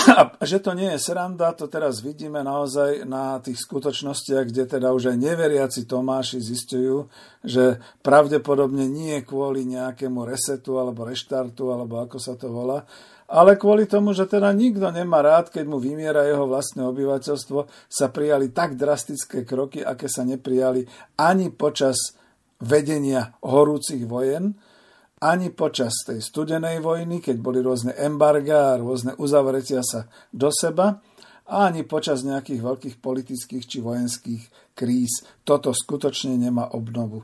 [0.07, 4.97] A že to nie je sranda, to teraz vidíme naozaj na tých skutočnostiach, kde teda
[4.97, 7.11] už aj neveriaci Tomáši zistujú,
[7.45, 12.87] že pravdepodobne nie kvôli nejakému resetu alebo reštartu, alebo ako sa to volá,
[13.27, 18.07] ale kvôli tomu, že teda nikto nemá rád, keď mu vymiera jeho vlastné obyvateľstvo, sa
[18.11, 20.87] prijali tak drastické kroky, aké sa neprijali
[21.19, 22.15] ani počas
[22.63, 24.55] vedenia horúcich vojen,
[25.21, 31.03] ani počas tej studenej vojny, keď boli rôzne embarga a rôzne uzavretia sa do seba,
[31.47, 35.23] a ani počas nejakých veľkých politických či vojenských kríz.
[35.47, 37.23] Toto skutočne nemá obnovu.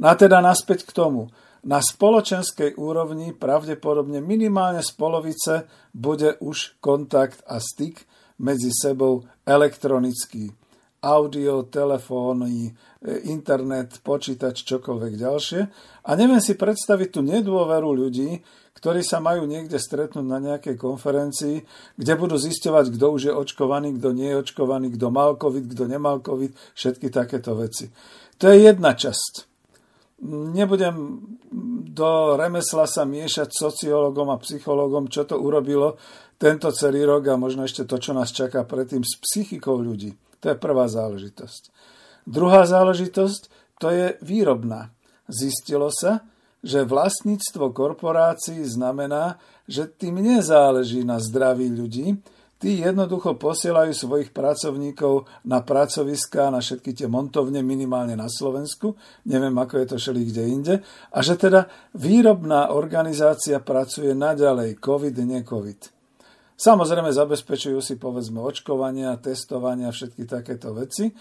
[0.00, 1.28] No a teda naspäť k tomu.
[1.68, 8.08] Na spoločenskej úrovni pravdepodobne minimálne z polovice bude už kontakt a styk
[8.40, 10.48] medzi sebou elektronický.
[10.98, 12.74] audio, telefóny,
[13.30, 15.60] internet, počítač, čokoľvek ďalšie.
[16.08, 18.42] A neviem si predstaviť tú nedôveru ľudí,
[18.74, 21.62] ktorí sa majú niekde stretnúť na nejakej konferencii,
[21.94, 25.84] kde budú zisťovať, kto už je očkovaný, kto nie je očkovaný, kto mal COVID, kto
[25.86, 27.90] nemal COVID, všetky takéto veci.
[28.42, 29.57] To je jedna časť.
[30.26, 31.22] Nebudem
[31.94, 35.96] do remesla sa miešať sociológom a psychológom, čo to urobilo
[36.38, 40.14] tento celý rok a možno ešte to, čo nás čaká predtým s psychikou ľudí.
[40.42, 41.62] To je prvá záležitosť.
[42.28, 43.40] Druhá záležitosť,
[43.82, 44.94] to je výrobná.
[45.26, 46.26] Zistilo sa,
[46.62, 52.18] že vlastníctvo korporácií znamená, že tým nezáleží na zdraví ľudí,
[52.58, 58.98] tí jednoducho posielajú svojich pracovníkov na pracoviská, na všetky tie montovne, minimálne na Slovensku,
[59.30, 60.74] neviem ako je to všeli kde inde,
[61.14, 65.98] a že teda výrobná organizácia pracuje naďalej, COVID, nie COVID.
[66.58, 71.14] Samozrejme zabezpečujú si povedzme očkovania, testovania, všetky takéto veci,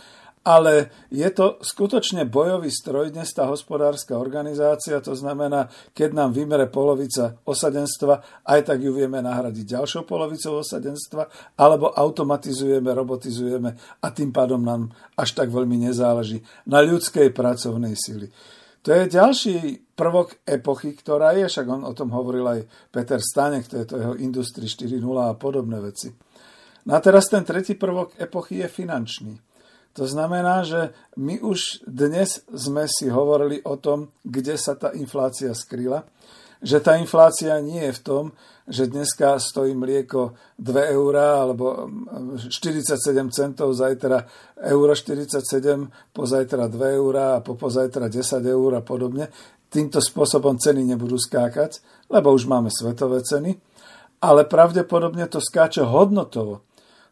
[0.48, 6.72] ale je to skutočne bojový stroj dnes tá hospodárska organizácia, to znamená, keď nám vymere
[6.72, 11.28] polovica osadenstva, aj tak ju vieme nahradiť ďalšou polovicou osadenstva,
[11.60, 14.88] alebo automatizujeme, robotizujeme a tým pádom nám
[15.20, 18.32] až tak veľmi nezáleží na ľudskej pracovnej sily.
[18.88, 19.56] To je ďalší
[20.00, 24.00] prvok epochy, ktorá je, však on o tom hovoril aj Peter Stanek, to je to
[24.00, 26.08] jeho Industry 4.0 a podobné veci.
[26.88, 29.36] No a teraz ten tretí prvok epochy je finančný.
[29.98, 35.50] To znamená, že my už dnes sme si hovorili o tom, kde sa tá inflácia
[35.58, 36.06] skryla.
[36.62, 38.24] Že tá inflácia nie je v tom,
[38.70, 41.90] že dneska stojí mlieko 2 eurá alebo
[42.46, 42.98] 47
[43.34, 44.26] centov, zajtra
[44.70, 49.34] euro 47, pozajtra 2 eurá a po pozajtra 10 eur a podobne.
[49.74, 51.82] Týmto spôsobom ceny nebudú skákať,
[52.14, 53.58] lebo už máme svetové ceny,
[54.22, 56.68] ale pravdepodobne to skáče hodnotovo.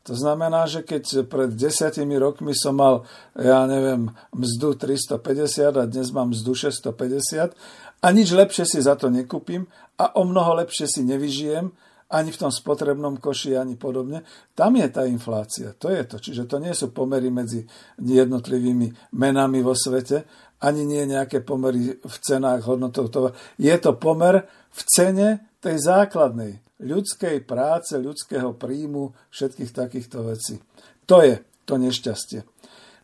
[0.06, 6.14] To znamená, že keď pred desiatimi rokmi som mal, ja neviem, mzdu 350 a dnes
[6.14, 7.58] mám mzdu 650
[8.06, 9.66] a nič lepšie si za to nekúpim
[9.98, 11.74] a o mnoho lepšie si nevyžijem,
[12.06, 14.22] ani v tom spotrebnom koši, ani podobne.
[14.54, 16.22] Tam je tá inflácia, to je to.
[16.22, 17.66] Čiže to nie sú pomery medzi
[17.98, 20.22] jednotlivými menami vo svete,
[20.62, 23.34] ani nie nejaké pomery v cenách hodnotov.
[23.58, 30.60] Je to pomer v cene tej základnej, ľudskej práce, ľudského príjmu, všetkých takýchto vecí.
[31.08, 32.44] To je to nešťastie.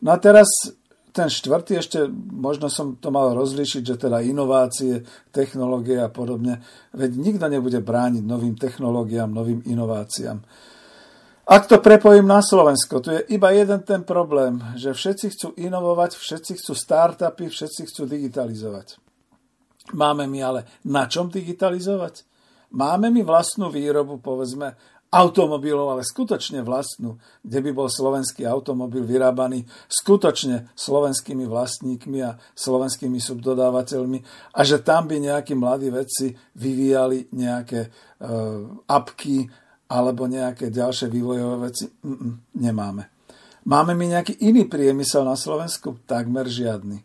[0.01, 0.49] No a teraz
[1.11, 1.99] ten štvrtý ešte,
[2.31, 6.63] možno som to mal rozlíšiť, že teda inovácie, technológie a podobne,
[6.95, 10.39] veď nikto nebude brániť novým technológiám, novým inováciám.
[11.51, 16.15] Ak to prepojím na Slovensko, tu je iba jeden ten problém, že všetci chcú inovovať,
[16.15, 18.95] všetci chcú startupy, všetci chcú digitalizovať.
[19.91, 22.30] Máme my ale na čom digitalizovať?
[22.71, 24.75] Máme my vlastnú výrobu, povedzme,
[25.11, 33.19] automobilov, ale skutočne vlastnú, kde by bol slovenský automobil vyrábaný skutočne slovenskými vlastníkmi a slovenskými
[33.19, 34.19] subdodávateľmi
[34.55, 39.51] a že tam by nejakí mladí vedci vyvíjali nejaké uh, apky
[39.91, 41.91] alebo nejaké ďalšie vývojové veci.
[41.91, 43.11] Mm-mm, nemáme.
[43.67, 45.99] Máme my nejaký iný priemysel na Slovensku?
[46.07, 47.03] Takmer žiadny.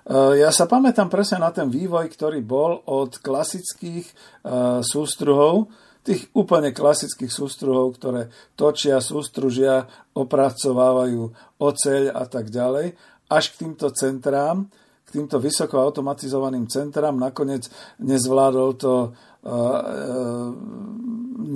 [0.00, 5.68] Eh, ja sa pamätám presne na ten vývoj, ktorý bol od klasických eh, sústruhov,
[6.00, 9.84] tých úplne klasických sústruhov, ktoré točia, sústružia,
[10.16, 11.22] opracovávajú
[11.60, 12.96] oceľ a tak ďalej,
[13.28, 14.64] až k týmto centrám,
[15.04, 17.20] k týmto vysoko automatizovaným centrám.
[17.20, 17.68] Nakoniec
[18.00, 19.12] nezvládol to,
[19.44, 20.48] eh,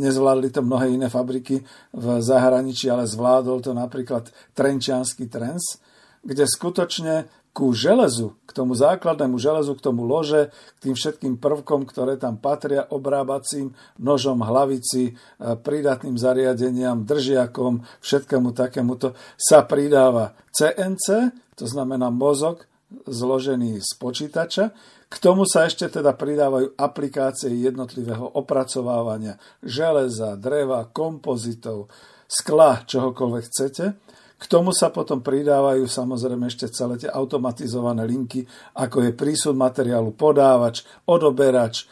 [0.04, 1.64] nezvládli to mnohé iné fabriky
[1.96, 5.80] v zahraničí, ale zvládol to napríklad Trenčianský trens,
[6.20, 11.86] kde skutočne ku železu, k tomu základnému železu, k tomu lože, k tým všetkým prvkom,
[11.86, 13.70] ktoré tam patria, obrábacím
[14.02, 22.66] nožom, hlavici, e, pridatným zariadeniam, držiakom, všetkému takémuto, sa pridáva CNC, to znamená mozog
[23.06, 24.74] zložený z počítača.
[25.06, 31.86] K tomu sa ešte teda pridávajú aplikácie jednotlivého opracovávania železa, dreva, kompozitov,
[32.26, 33.84] skla, čohokoľvek chcete.
[34.34, 38.44] K tomu sa potom pridávajú samozrejme ešte celé tie automatizované linky,
[38.76, 41.84] ako je prísud materiálu, podávač, odoberač, e,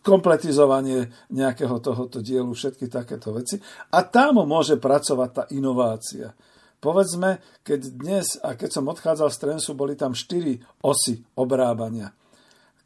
[0.00, 3.60] kompletizovanie nejakého tohoto dielu, všetky takéto veci.
[3.94, 6.32] A tam môže pracovať tá inovácia.
[6.78, 12.14] Povedzme, keď dnes, a keď som odchádzal z Trensu, boli tam 4 osy obrábania.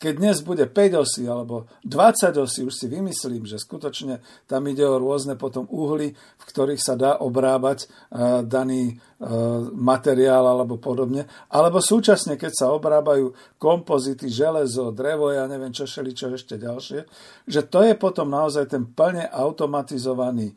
[0.03, 4.19] Keď dnes bude 5 osy alebo 20 osy, už si vymyslím, že skutočne
[4.51, 10.43] tam ide o rôzne potom uhly, v ktorých sa dá obrábať uh, daný uh, materiál
[10.43, 11.31] alebo podobne.
[11.47, 13.31] Alebo súčasne, keď sa obrábajú
[13.63, 17.07] kompozity, železo, drevo, ja neviem čo šeli, čo ešte ďalšie,
[17.47, 20.51] že to je potom naozaj ten plne automatizovaný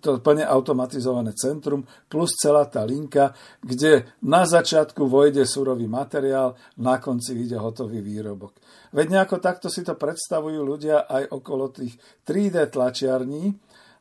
[0.00, 7.02] to plne automatizované centrum plus celá tá linka, kde na začiatku vojde surový materiál, na
[7.02, 8.54] konci vyjde hotový výrobok.
[8.94, 13.50] Veď nejako takto si to predstavujú ľudia aj okolo tých 3D tlačiarní.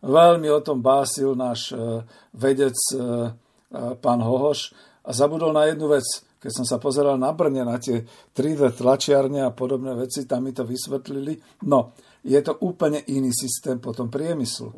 [0.06, 2.06] Veľmi o tom básil náš e,
[2.38, 3.02] vedec e, e,
[3.98, 6.06] pán Hohoš a zabudol na jednu vec.
[6.38, 10.54] Keď som sa pozeral na Brne, na tie 3D tlačiarne a podobné veci, tam mi
[10.54, 11.66] to vysvetlili.
[11.66, 14.70] No, je to úplne iný systém potom priemyslu.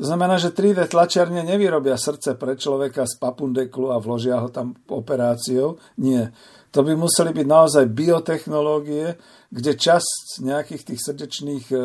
[0.00, 4.72] To znamená, že 3D tlačiarne nevyrobia srdce pre človeka z papundeklu a vložia ho tam
[4.88, 5.76] operáciou.
[6.00, 6.32] Nie.
[6.72, 9.20] To by museli byť naozaj biotechnológie,
[9.52, 11.80] kde časť nejakých tých srdečných e, e,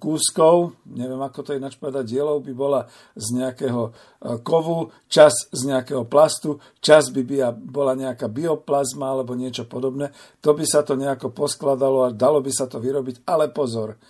[0.00, 5.68] kúskov, neviem ako to ináč povedať, dielov by bola z nejakého e, kovu, čas z
[5.68, 10.16] nejakého plastu, čas by bola nejaká bioplazma alebo niečo podobné.
[10.40, 13.28] To by sa to nejako poskladalo a dalo by sa to vyrobiť.
[13.28, 14.00] Ale pozor,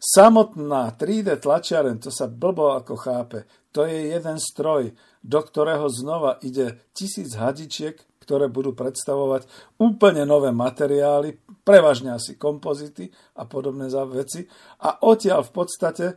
[0.00, 6.40] Samotná 3D tlačiaren, to sa blbo ako chápe, to je jeden stroj, do ktorého znova
[6.40, 9.42] ide tisíc hadičiek, ktoré budú predstavovať
[9.82, 11.34] úplne nové materiály,
[11.66, 14.46] prevažne asi kompozity a podobné veci.
[14.86, 16.14] A odtiaľ v podstate e,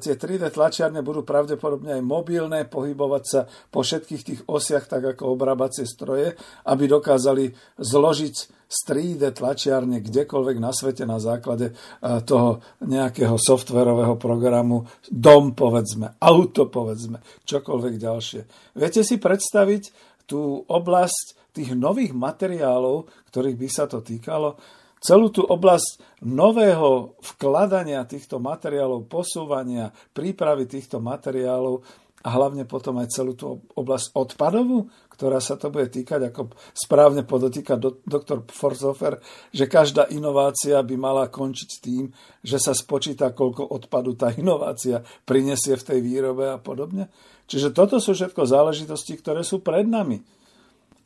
[0.00, 5.36] tie 3D tlačiarne budú pravdepodobne aj mobilné, pohybovať sa po všetkých tých osiach, tak ako
[5.36, 6.32] obrábacie stroje,
[6.64, 14.16] aby dokázali zložiť z 3D tlačiarne kdekoľvek na svete na základe e, toho nejakého softverového
[14.16, 18.40] programu, dom povedzme, auto povedzme, čokoľvek ďalšie.
[18.80, 24.58] Viete si predstaviť tú oblasť tých nových materiálov, ktorých by sa to týkalo,
[25.00, 31.80] celú tú oblasť nového vkladania týchto materiálov, posúvania, prípravy týchto materiálov
[32.20, 37.24] a hlavne potom aj celú tú oblasť odpadovú, ktorá sa to bude týkať, ako správne
[37.24, 39.20] podotýka do, doktor Forzofer,
[39.52, 42.12] že každá inovácia by mala končiť tým,
[42.44, 47.08] že sa spočíta, koľko odpadu tá inovácia prinesie v tej výrobe a podobne.
[47.48, 50.20] Čiže toto sú všetko záležitosti, ktoré sú pred nami.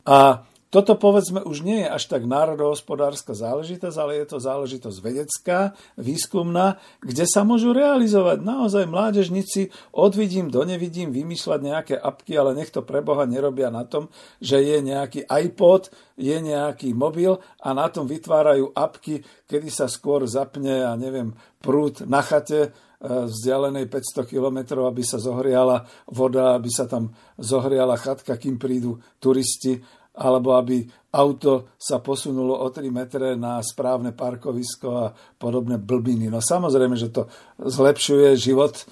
[0.05, 0.45] A
[0.75, 6.83] toto povedzme už nie je až tak národohospodárska záležitosť, ale je to záležitosť vedecká, výskumná,
[6.99, 12.83] kde sa môžu realizovať naozaj mládežníci odvidím do nevidím vymýšľať nejaké apky, ale nech to
[12.83, 14.11] pre Boha nerobia na tom,
[14.43, 20.27] že je nejaký iPod, je nejaký mobil a na tom vytvárajú apky, kedy sa skôr
[20.27, 22.75] zapne, ja neviem, prúd na chate,
[23.05, 29.77] vzdialenej 500 km, aby sa zohriala voda, aby sa tam zohriala chatka, kým prídu turisti
[30.15, 36.31] alebo aby auto sa posunulo o 3 metre na správne parkovisko a podobné blbiny.
[36.31, 37.27] No samozrejme, že to
[37.59, 38.83] zlepšuje život e,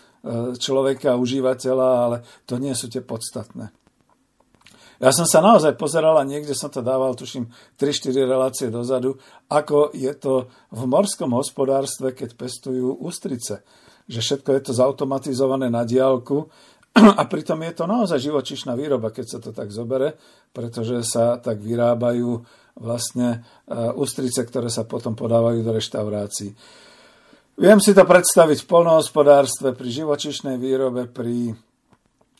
[0.59, 3.71] človeka, užívateľa, ale to nie sú tie podstatné.
[5.03, 9.19] Ja som sa naozaj pozeral a niekde som to dával, tuším, 3-4 relácie dozadu,
[9.51, 13.67] ako je to v morskom hospodárstve, keď pestujú ústrice.
[14.07, 16.47] Že všetko je to zautomatizované na diálku,
[17.19, 20.13] a pritom je to naozaj živočišná výroba, keď sa to tak zobere,
[20.53, 22.37] pretože sa tak vyrábajú
[22.77, 23.45] vlastne
[23.97, 26.53] ústrice, ktoré sa potom podávajú do reštaurácií.
[27.53, 31.53] Viem si to predstaviť v polnohospodárstve, pri živočišnej výrobe, pri,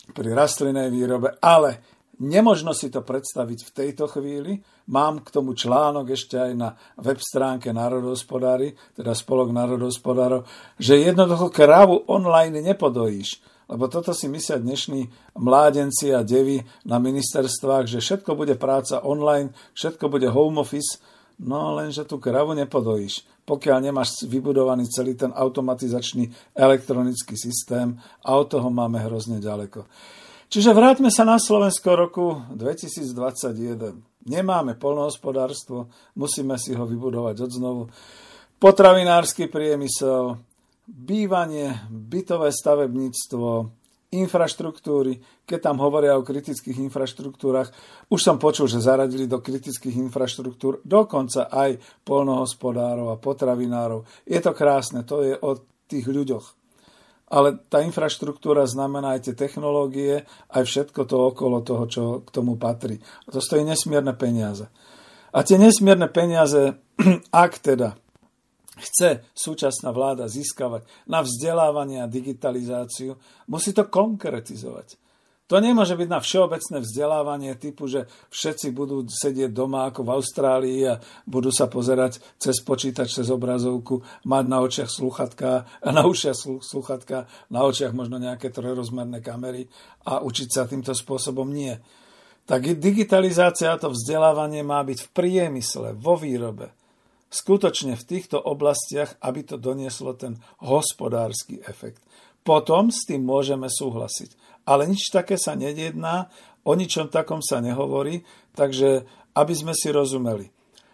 [0.10, 4.58] pri rastlinnej výrobe, ale nemožno si to predstaviť v tejto chvíli.
[4.84, 10.44] Mám k tomu článok ešte aj na web stránke národohospodári, teda spolok národohospodárov,
[10.76, 13.40] že jednoducho krávu online nepodojíš
[13.70, 19.56] lebo toto si myslia dnešní mládenci a devy na ministerstvách, že všetko bude práca online,
[19.74, 21.00] všetko bude home office,
[21.40, 23.26] no lenže tú kravu nepodojíš.
[23.44, 29.84] Pokiaľ nemáš vybudovaný celý ten automatizačný elektronický systém a od toho máme hrozne ďaleko.
[30.54, 34.30] Čiže vráťme sa na Slovensko roku 2021.
[34.30, 37.84] Nemáme polnohospodárstvo, musíme si ho vybudovať od znovu.
[38.62, 40.38] Potravinársky priemysel,
[40.86, 43.74] bývanie, bytové stavebníctvo,
[44.14, 47.74] infraštruktúry, keď tam hovoria o kritických infraštruktúrach,
[48.14, 54.06] už som počul, že zaradili do kritických infraštruktúr dokonca aj polnohospodárov a potravinárov.
[54.30, 55.58] Je to krásne, to je o
[55.90, 56.63] tých ľuďoch.
[57.34, 62.62] Ale tá infraštruktúra znamená aj tie technológie, aj všetko to okolo toho, čo k tomu
[62.62, 63.02] patrí.
[63.26, 64.70] To stojí nesmierne peniaze.
[65.34, 66.78] A tie nesmierne peniaze,
[67.34, 67.98] ak teda
[68.78, 73.18] chce súčasná vláda získavať na vzdelávanie a digitalizáciu,
[73.50, 75.02] musí to konkretizovať.
[75.54, 80.82] To nemôže byť na všeobecné vzdelávanie typu, že všetci budú sedieť doma ako v Austrálii
[80.90, 80.98] a
[81.30, 87.70] budú sa pozerať cez počítač, cez obrazovku, mať na očiach sluchatka, na ušiach sluchatka, na
[87.70, 89.70] očiach možno nejaké trojrozmerné kamery
[90.10, 91.78] a učiť sa týmto spôsobom nie.
[92.50, 96.74] Tak digitalizácia a to vzdelávanie má byť v priemysle, vo výrobe
[97.30, 102.02] skutočne v týchto oblastiach, aby to donieslo ten hospodársky efekt.
[102.42, 104.43] potom s tým môžeme súhlasiť.
[104.64, 106.32] Ale nič také sa nedjedná,
[106.64, 108.24] o ničom takom sa nehovorí,
[108.56, 109.04] takže
[109.36, 110.48] aby sme si rozumeli.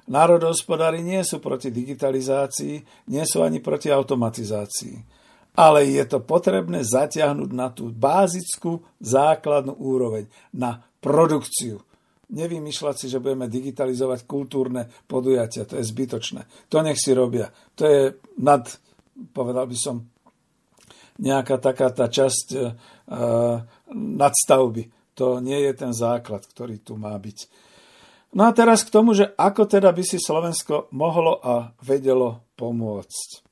[0.10, 5.22] Národohospodári nie sú proti digitalizácii, nie sú ani proti automatizácii.
[5.54, 11.86] Ale je to potrebné zatiahnuť na tú bázickú základnú úroveň, na produkciu.
[12.30, 16.70] Nevymýšľať si, že budeme digitalizovať kultúrne podujatia, to je zbytočné.
[16.74, 17.50] To nech si robia.
[17.78, 18.02] To je
[18.42, 18.66] nad,
[19.34, 20.10] povedal by som,
[21.20, 24.90] nejaká taká tá časť uh, nadstavby.
[25.20, 27.52] To nie je ten základ, ktorý tu má byť.
[28.34, 33.50] No a teraz k tomu, že ako teda by si Slovensko mohlo a vedelo pomôcť.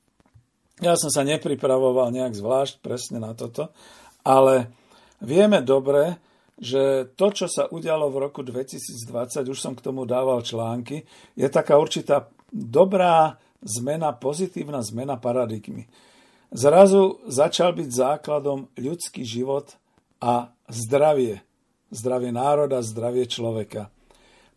[0.78, 3.74] Ja som sa nepripravoval nejak zvlášť presne na toto,
[4.22, 4.70] ale
[5.18, 6.22] vieme dobre,
[6.58, 11.02] že to, čo sa udialo v roku 2020, už som k tomu dával články,
[11.34, 15.90] je taká určitá dobrá zmena, pozitívna zmena paradigmy.
[16.48, 19.76] Zrazu začal byť základom ľudský život
[20.22, 21.44] a zdravie.
[21.88, 23.88] Zdravie národa, zdravie človeka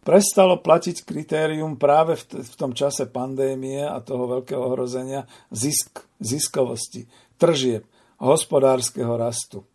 [0.02, 7.06] prestalo platiť kritérium práve v, tom čase pandémie a toho veľkého ohrozenia zisk, ziskovosti,
[7.38, 7.86] tržieb,
[8.18, 9.66] hospodárskeho rastu.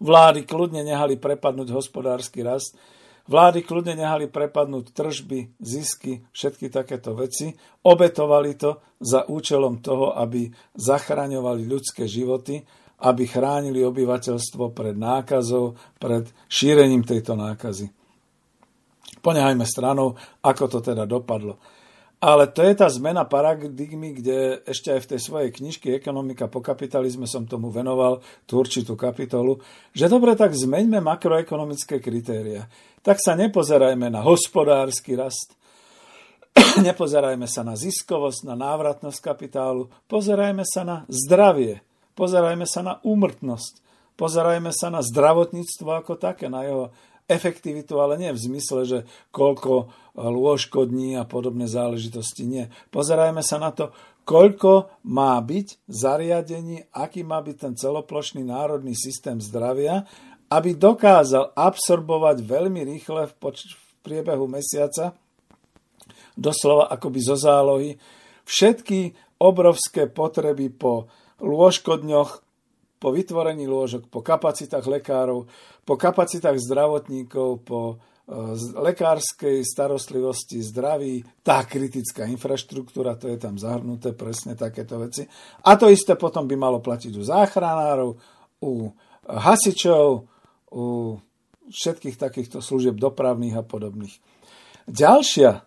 [0.00, 2.78] Vlády kľudne nehali prepadnúť hospodársky rast,
[3.30, 7.54] vlády kľudne nehali prepadnúť tržby, zisky, všetky takéto veci,
[7.86, 12.58] obetovali to za účelom toho, aby zachraňovali ľudské životy,
[13.00, 17.88] aby chránili obyvateľstvo pred nákazou, pred šírením tejto nákazy.
[19.24, 21.56] Ponehajme stranou, ako to teda dopadlo.
[22.20, 26.60] Ale to je tá zmena paradigmy, kde ešte aj v tej svojej knižke Ekonomika po
[26.60, 29.56] kapitalizme som tomu venoval tú určitú kapitolu,
[29.96, 32.68] že dobre, tak zmeňme makroekonomické kritéria.
[33.00, 35.56] Tak sa nepozerajme na hospodársky rast,
[36.84, 41.80] nepozerajme sa na ziskovosť, na návratnosť kapitálu, pozerajme sa na zdravie,
[42.20, 43.80] pozerajme sa na úmrtnosť,
[44.20, 46.92] pozerajme sa na zdravotníctvo ako také, na jeho
[47.30, 48.98] efektivitu, ale nie v zmysle, že
[49.30, 52.42] koľko lôžko dní a podobné záležitosti.
[52.44, 52.74] Nie.
[52.90, 53.94] Pozerajme sa na to,
[54.26, 60.04] koľko má byť zariadení, aký má byť ten celoplošný národný systém zdravia,
[60.50, 65.14] aby dokázal absorbovať veľmi rýchle v, poč- v priebehu mesiaca,
[66.34, 67.94] doslova akoby zo zálohy,
[68.42, 71.06] všetky obrovské potreby po
[71.38, 72.49] lôžkodňoch,
[73.00, 75.48] po vytvorení lôžok, po kapacitách lekárov,
[75.88, 77.94] po kapacitách zdravotníkov, po e,
[78.76, 85.24] lekárskej starostlivosti, zdraví, tá kritická infraštruktúra, to je tam zahrnuté presne takéto veci.
[85.64, 88.10] A to isté potom by malo platiť u záchranárov,
[88.60, 88.92] u
[89.24, 90.28] hasičov,
[90.76, 90.84] u
[91.72, 94.12] všetkých takýchto služieb dopravných a podobných.
[94.90, 95.64] Ďalšia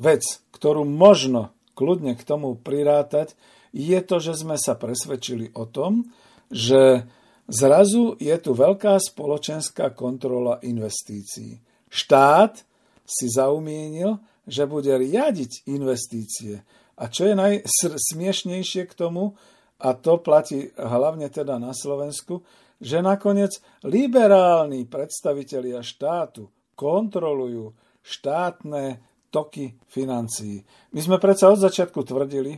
[0.00, 0.22] vec,
[0.54, 3.34] ktorú možno kľudne k tomu prirátať,
[3.70, 6.10] je to, že sme sa presvedčili o tom,
[6.50, 7.06] že
[7.46, 11.62] zrazu je tu veľká spoločenská kontrola investícií.
[11.90, 12.62] Štát
[13.06, 16.62] si zaumienil, že bude riadiť investície.
[17.00, 19.38] A čo je najsmiešnejšie k tomu,
[19.80, 22.44] a to platí hlavne teda na Slovensku,
[22.76, 27.72] že nakoniec liberálni predstavitelia štátu kontrolujú
[28.04, 30.64] štátne toky financií.
[30.92, 32.56] My sme predsa od začiatku tvrdili,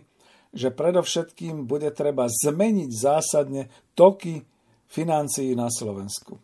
[0.52, 4.44] že predovšetkým bude treba zmeniť zásadne toky
[4.86, 6.36] financií na Slovensku.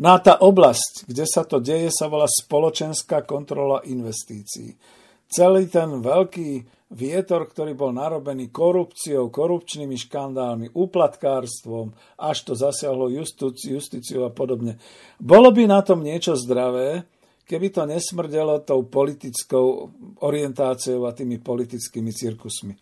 [0.00, 4.72] Na tá oblasť, kde sa to deje, sa volá spoločenská kontrola investícií.
[5.28, 14.20] Celý ten veľký vietor, ktorý bol narobený korupciou, korupčnými škandálmi, úplatkárstvom, až to zasiahlo justíciu
[14.24, 14.76] a podobne.
[15.16, 17.04] Bolo by na tom niečo zdravé,
[17.52, 19.92] keby to nesmrdelo tou politickou
[20.24, 22.72] orientáciou a tými politickými cirkusmi.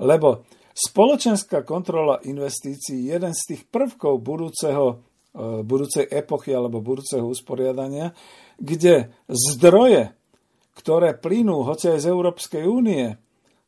[0.00, 5.04] Lebo spoločenská kontrola investícií je jeden z tých prvkov budúceho,
[5.36, 8.16] e, budúcej epochy alebo budúceho usporiadania,
[8.56, 10.16] kde zdroje,
[10.72, 13.12] ktoré plynú hoci aj z Európskej únie,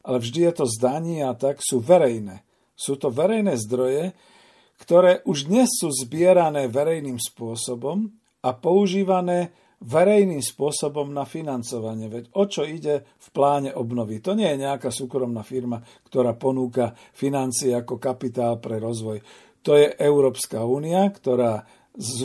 [0.08, 2.40] ale vždy je to zdaní a tak, sú verejné.
[2.72, 4.16] Sú to verejné zdroje,
[4.80, 8.08] ktoré už dnes sú zbierané verejným spôsobom
[8.40, 12.08] a používané verejným spôsobom na financovanie.
[12.08, 14.24] Veď o čo ide v pláne obnovy?
[14.24, 19.20] To nie je nejaká súkromná firma, ktorá ponúka financie ako kapitál pre rozvoj.
[19.66, 21.66] To je Európska únia, ktorá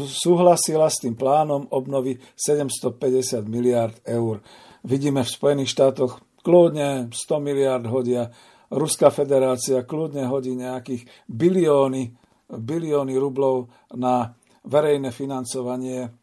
[0.07, 4.39] súhlasila s tým plánom obnovy 750 miliard eur.
[4.83, 8.31] Vidíme v Spojených štátoch kľudne 100 miliard hodia,
[8.71, 12.15] Ruská federácia kľudne hodí nejakých bilióny,
[12.47, 13.67] bilióny rublov
[13.99, 14.31] na
[14.63, 16.20] verejné financovanie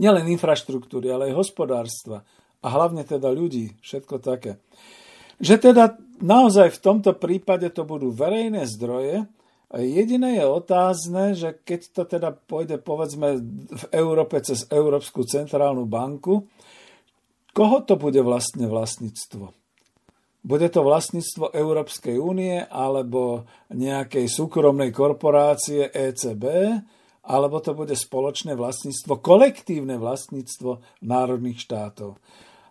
[0.00, 2.26] nielen infraštruktúry, ale aj hospodárstva
[2.64, 4.56] a hlavne teda ľudí, všetko také.
[5.38, 5.84] Že teda
[6.22, 9.28] naozaj v tomto prípade to budú verejné zdroje,
[9.74, 13.42] Jediné je otázne, že keď to teda pôjde povedzme
[13.74, 16.46] v Európe cez Európsku centrálnu banku,
[17.50, 19.50] koho to bude vlastne vlastníctvo?
[20.44, 26.44] Bude to vlastníctvo Európskej únie alebo nejakej súkromnej korporácie ECB,
[27.24, 32.20] alebo to bude spoločné vlastníctvo, kolektívne vlastníctvo národných štátov.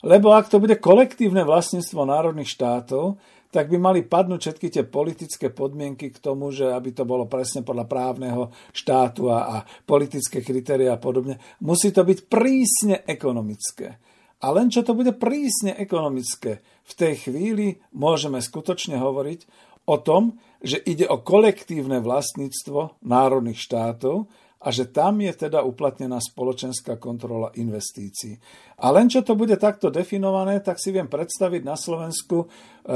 [0.04, 3.18] Lebo ak to bude kolektívne vlastníctvo národných štátov,
[3.54, 7.62] tak by mali padnúť všetky tie politické podmienky k tomu, že aby to bolo presne
[7.62, 11.38] podľa právneho štátu a, a politické kritéria a podobne.
[11.62, 14.02] Musí to byť prísne ekonomické.
[14.44, 19.48] A len čo to bude prísne ekonomické, v tej chvíli môžeme skutočne hovoriť
[19.88, 24.28] o tom, že ide o kolektívne vlastníctvo národných štátov,
[24.64, 28.40] a že tam je teda uplatnená spoločenská kontrola investícií.
[28.80, 32.48] A len čo to bude takto definované, tak si viem predstaviť na Slovensku e,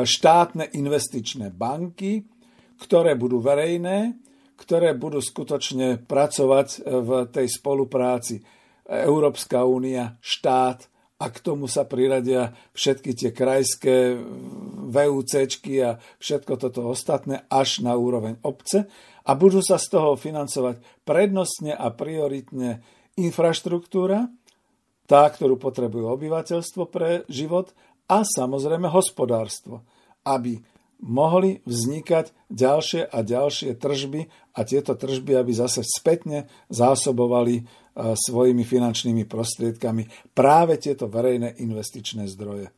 [0.07, 2.23] štátne investičné banky,
[2.79, 4.15] ktoré budú verejné,
[4.55, 8.39] ktoré budú skutočne pracovať e, v tej spolupráci
[8.87, 10.87] Európska únia, štát
[11.17, 14.15] a k tomu sa priradia všetky tie krajské
[14.87, 18.85] VUCčky a všetko toto ostatné až na úroveň obce
[19.27, 22.79] a budú sa z toho financovať prednostne a prioritne
[23.19, 24.31] infraštruktúra,
[25.03, 27.75] tá, ktorú potrebuje obyvateľstvo pre život
[28.07, 29.83] a samozrejme hospodárstvo,
[30.23, 30.63] aby
[31.03, 34.21] mohli vznikať ďalšie a ďalšie tržby
[34.57, 37.63] a tieto tržby, aby zase spätne zásobovali e,
[38.17, 42.73] svojimi finančnými prostriedkami práve tieto verejné investičné zdroje.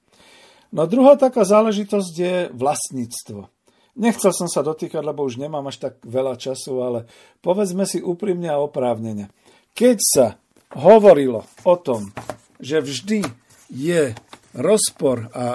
[0.76, 3.48] No druhá taká záležitosť je vlastníctvo.
[4.00, 7.00] Nechcel som sa dotýkať, lebo už nemám až tak veľa času, ale
[7.44, 9.28] povedzme si úprimne a oprávnene.
[9.76, 10.26] Keď sa
[10.80, 12.16] hovorilo o tom,
[12.64, 13.28] že vždy
[13.68, 14.16] je
[14.56, 15.46] rozpor a,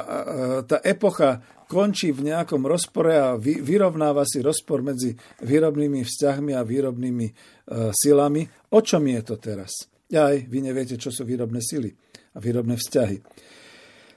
[0.69, 6.63] tá epocha končí v nejakom rozpore a vy, vyrovnáva si rozpor medzi výrobnými vzťahmi a
[6.63, 7.33] výrobnými e,
[7.91, 8.45] silami.
[8.71, 9.73] O čom je to teraz?
[10.13, 11.91] Aj vy neviete, čo sú výrobné sily
[12.37, 13.17] a výrobné vzťahy.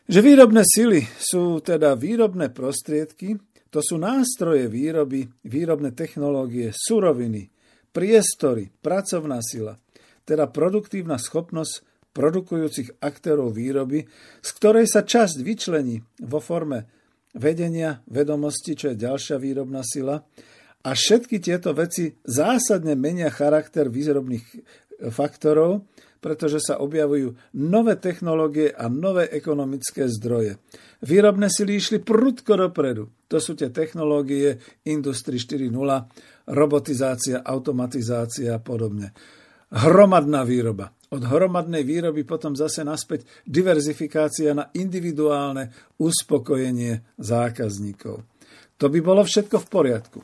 [0.07, 3.39] Že výrobné sily sú teda výrobné prostriedky,
[3.77, 7.45] to sú nástroje výroby, výrobné technológie, suroviny,
[7.93, 9.77] priestory, pracovná sila,
[10.25, 14.09] teda produktívna schopnosť produkujúcich aktérov výroby,
[14.41, 16.89] z ktorej sa časť vyčlení vo forme
[17.37, 20.25] vedenia, vedomosti, čo je ďalšia výrobná sila.
[20.81, 24.45] A všetky tieto veci zásadne menia charakter výrobných
[25.13, 25.85] faktorov,
[26.17, 30.57] pretože sa objavujú nové technológie a nové ekonomické zdroje.
[31.05, 33.13] Výrobné sily išli prudko dopredu.
[33.27, 34.55] To sú tie technológie
[34.87, 35.71] Industry 4.0,
[36.47, 39.11] robotizácia, automatizácia a podobne.
[39.67, 40.95] Hromadná výroba.
[41.11, 48.23] Od hromadnej výroby potom zase naspäť diverzifikácia na individuálne uspokojenie zákazníkov.
[48.77, 50.19] To by bolo všetko v poriadku.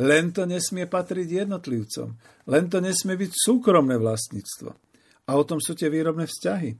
[0.00, 2.08] Len to nesmie patriť jednotlivcom.
[2.46, 4.70] Len to nesmie byť súkromné vlastníctvo.
[5.28, 6.70] A o tom sú tie výrobné vzťahy.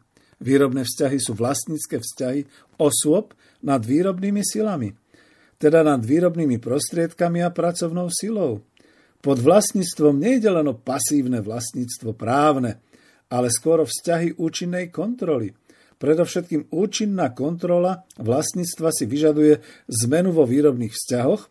[0.41, 2.41] Výrobné vzťahy sú vlastnícke vzťahy
[2.81, 4.89] osôb nad výrobnými silami,
[5.61, 8.65] teda nad výrobnými prostriedkami a pracovnou silou.
[9.21, 12.81] Pod vlastníctvom nejde len o pasívne vlastníctvo právne,
[13.29, 15.53] ale skôr o vzťahy účinnej kontroly.
[16.01, 19.61] Predovšetkým účinná kontrola vlastníctva si vyžaduje
[20.09, 21.43] zmenu vo výrobných vzťahoch,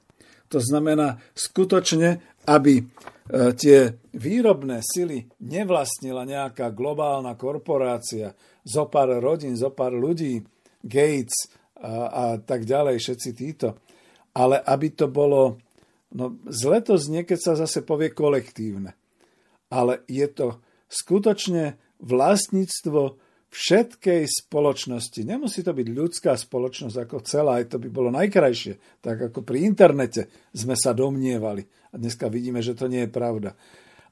[0.49, 2.81] to znamená skutočne, aby
[3.29, 8.33] E, tie výrobné sily nevlastnila nejaká globálna korporácia,
[8.65, 10.41] zo pár rodín, zo pár ľudí,
[10.81, 13.77] Gates a, a tak ďalej, všetci títo.
[14.35, 15.57] Ale aby to bolo,
[16.13, 18.93] no zle to znie, keď sa zase povie kolektívne.
[19.69, 23.19] Ale je to skutočne vlastníctvo
[23.49, 25.25] všetkej spoločnosti.
[25.25, 29.65] Nemusí to byť ľudská spoločnosť ako celá, aj to by bolo najkrajšie, tak ako pri
[29.65, 31.65] internete sme sa domnievali.
[31.89, 33.57] A dneska vidíme, že to nie je pravda.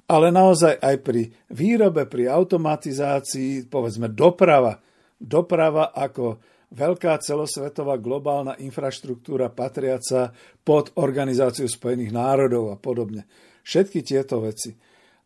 [0.10, 4.82] Ale naozaj aj pri výrobe, pri automatizácii, povedzme doprava,
[5.20, 6.42] doprava ako
[6.74, 10.36] veľká celosvetová globálna infraštruktúra patriaca
[10.66, 13.24] pod Organizáciu spojených národov a podobne.
[13.64, 14.76] Všetky tieto veci.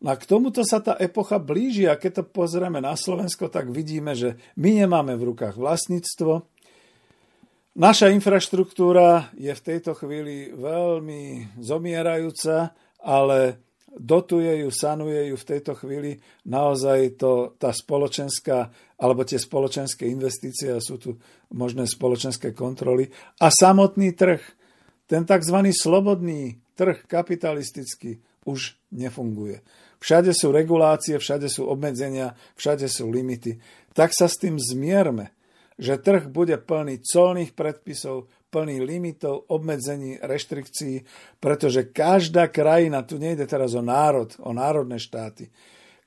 [0.02, 3.70] No a k tomuto sa tá epocha blíži a keď to pozrieme na Slovensko, tak
[3.70, 6.52] vidíme, že my nemáme v rukách vlastníctvo,
[7.72, 13.64] Naša infraštruktúra je v tejto chvíli veľmi zomierajúca, ale
[13.98, 20.72] dotuje ju, sanuje ju v tejto chvíli naozaj to, tá spoločenská, alebo tie spoločenské investície
[20.72, 21.10] a sú tu
[21.52, 23.12] možné spoločenské kontroly.
[23.40, 24.40] A samotný trh,
[25.04, 25.58] ten tzv.
[25.72, 29.60] slobodný trh kapitalistický už nefunguje.
[30.02, 33.62] Všade sú regulácie, všade sú obmedzenia, všade sú limity.
[33.94, 35.30] Tak sa s tým zmierme
[35.82, 41.08] že trh bude plný colných predpisov, plný limitov, obmedzení, reštrikcií,
[41.40, 45.48] pretože každá krajina, tu nejde teraz o národ, o národné štáty,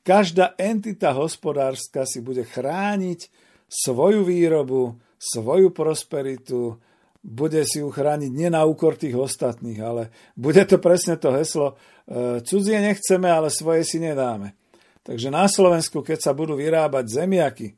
[0.05, 3.33] každá entita hospodárska si bude chrániť
[3.65, 6.77] svoju výrobu, svoju prosperitu,
[7.25, 11.73] bude si ju chrániť nie na úkor tých ostatných, ale bude to presne to heslo,
[12.05, 14.53] e, cudzie nechceme, ale svoje si nedáme.
[15.01, 17.73] Takže na Slovensku, keď sa budú vyrábať zemiaky,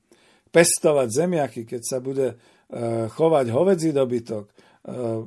[0.52, 2.36] pestovať zemiaky, keď sa bude
[3.08, 5.24] chovať hovedzí dobytok, eh,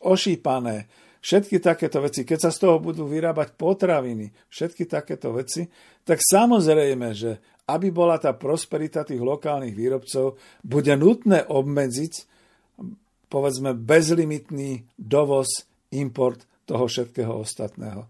[0.00, 0.76] ošípané,
[1.20, 5.68] všetky takéto veci, keď sa z toho budú vyrábať potraviny, všetky takéto veci,
[6.06, 12.14] tak samozrejme, že aby bola tá prosperita tých lokálnych výrobcov, bude nutné obmedziť
[13.26, 18.06] povedzme bezlimitný dovoz, import toho všetkého ostatného.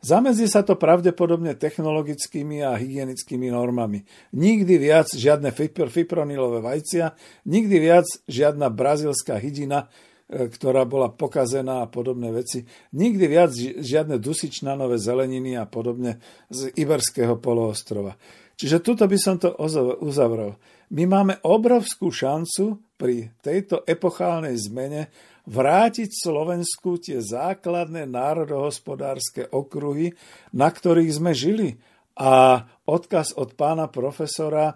[0.00, 4.08] Zamedzí sa to pravdepodobne technologickými a hygienickými normami.
[4.32, 5.52] Nikdy viac žiadne
[5.92, 7.12] fipronilové vajcia,
[7.44, 9.92] nikdy viac žiadna brazilská hydina,
[10.24, 12.64] e, ktorá bola pokazená a podobné veci.
[12.96, 16.16] Nikdy viac žiadne dusičnanové zeleniny a podobne
[16.48, 18.16] z Iberského poloostrova.
[18.56, 19.52] Čiže tuto by som to
[20.00, 20.56] uzavrel.
[20.96, 25.08] My máme obrovskú šancu pri tejto epochálnej zmene
[25.50, 30.14] vrátiť Slovensku tie základné národohospodárske okruhy,
[30.54, 31.82] na ktorých sme žili.
[32.14, 34.74] A odkaz od pána profesora e,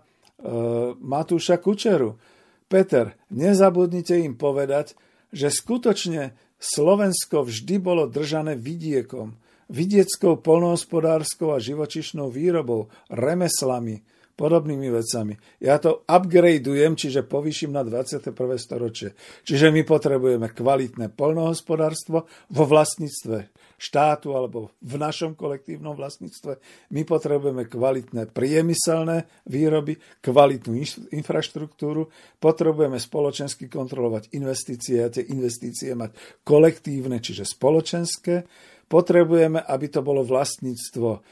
[0.99, 2.19] Matúša Kučeru.
[2.67, 4.99] Peter, nezabudnite im povedať,
[5.31, 9.37] že skutočne Slovensko vždy bolo držané vidiekom,
[9.69, 14.01] vidieckou polnohospodárskou a živočišnou výrobou, remeslami,
[14.35, 15.39] podobnými vecami.
[15.63, 18.35] Ja to upgradeujem, čiže povýšim na 21.
[18.59, 19.15] storočie.
[19.47, 26.59] Čiže my potrebujeme kvalitné polnohospodárstvo vo vlastníctve štátu alebo v našom kolektívnom vlastníctve.
[26.95, 30.79] My potrebujeme kvalitné priemyselné výroby, kvalitnú
[31.13, 32.09] infraštruktúru,
[32.39, 38.47] potrebujeme spoločensky kontrolovať investície a tie investície mať kolektívne, čiže spoločenské.
[38.85, 41.25] Potrebujeme, aby to bolo vlastníctvo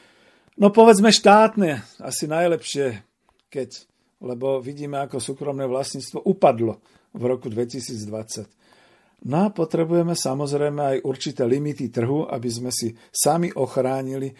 [0.60, 3.00] No povedzme štátne, asi najlepšie,
[3.48, 3.88] keď,
[4.20, 6.76] lebo vidíme, ako súkromné vlastníctvo upadlo
[7.16, 8.48] v roku 2020.
[9.32, 14.34] No a potrebujeme samozrejme aj určité limity trhu, aby sme si sami ochránili,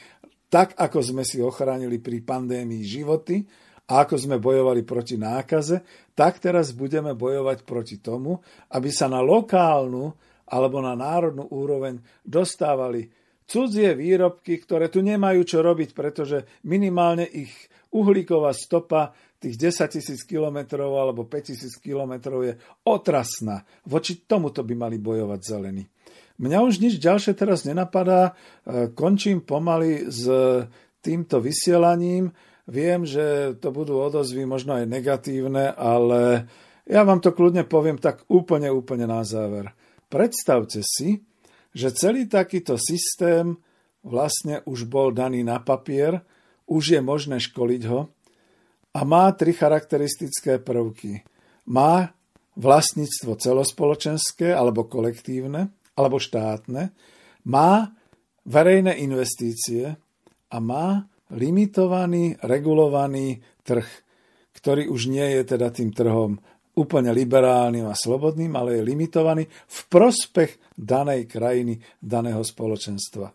[0.52, 3.40] tak ako sme si ochránili pri pandémii životy
[3.89, 5.80] a ako sme bojovali proti nákaze,
[6.12, 8.36] tak teraz budeme bojovať proti tomu,
[8.68, 10.12] aby sa na lokálnu
[10.44, 13.09] alebo na národnú úroveň dostávali
[13.47, 17.52] cudzie výrobky, ktoré tu nemajú čo robiť, pretože minimálne ich
[17.93, 19.12] uhlíková stopa
[19.43, 22.55] tých 10 tisíc kilometrov alebo 5 tisíc kilometrov je
[22.86, 23.66] otrasná.
[23.85, 25.85] Voči tomuto by mali bojovať zelení.
[26.39, 28.32] Mňa už nič ďalšie teraz nenapadá.
[28.64, 30.24] E, končím pomaly s
[31.02, 32.31] týmto vysielaním.
[32.70, 36.47] Viem, že to budú odozvy možno aj negatívne, ale
[36.86, 39.74] ja vám to kľudne poviem tak úplne, úplne na záver.
[40.06, 41.27] Predstavte si,
[41.73, 43.57] že celý takýto systém
[44.05, 46.20] vlastne už bol daný na papier,
[46.69, 48.09] už je možné školiť ho
[48.93, 51.24] a má tri charakteristické prvky.
[51.69, 52.12] Má
[52.59, 56.93] vlastníctvo celospoločenské alebo kolektívne alebo štátne,
[57.49, 57.93] má
[58.44, 59.97] verejné investície
[60.53, 63.86] a má limitovaný, regulovaný trh,
[64.53, 66.36] ktorý už nie je teda tým trhom
[66.77, 73.28] úplne liberálnym a slobodným, ale je limitovaný v prospech danej krajiny, daného spoločenstva.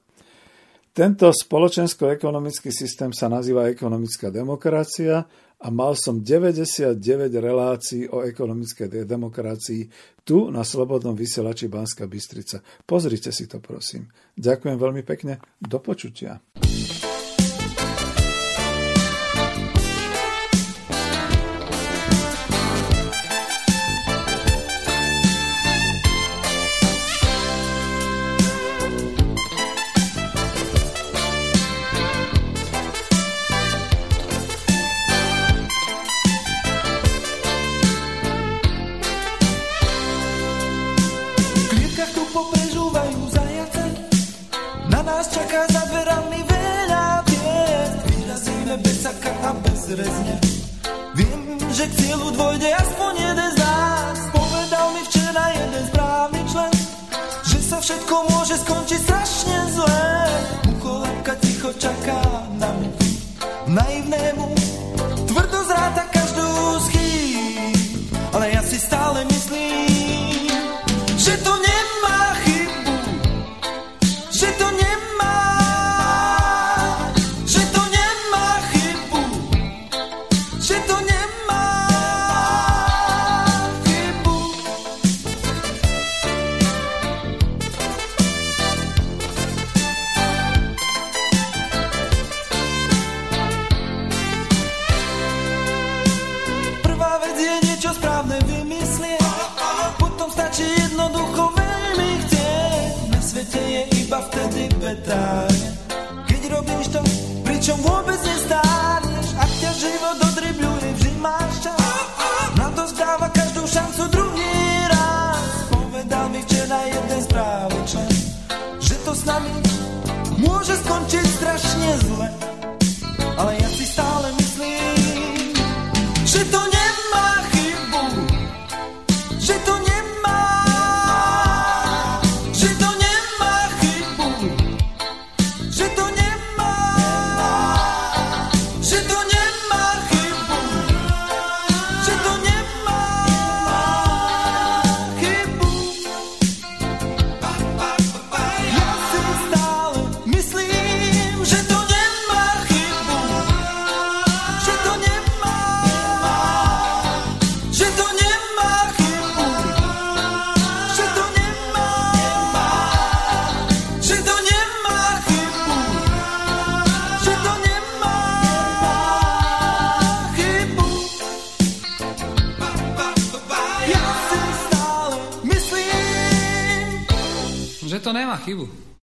[0.98, 5.30] Tento spoločensko-ekonomický systém sa nazýva ekonomická demokracia
[5.62, 6.98] a mal som 99
[7.38, 9.82] relácií o ekonomickej demokracii
[10.26, 12.66] tu na Slobodnom vysielači Banska Bystrica.
[12.82, 14.10] Pozrite si to, prosím.
[14.38, 15.38] Ďakujem veľmi pekne.
[15.62, 16.42] Do počutia.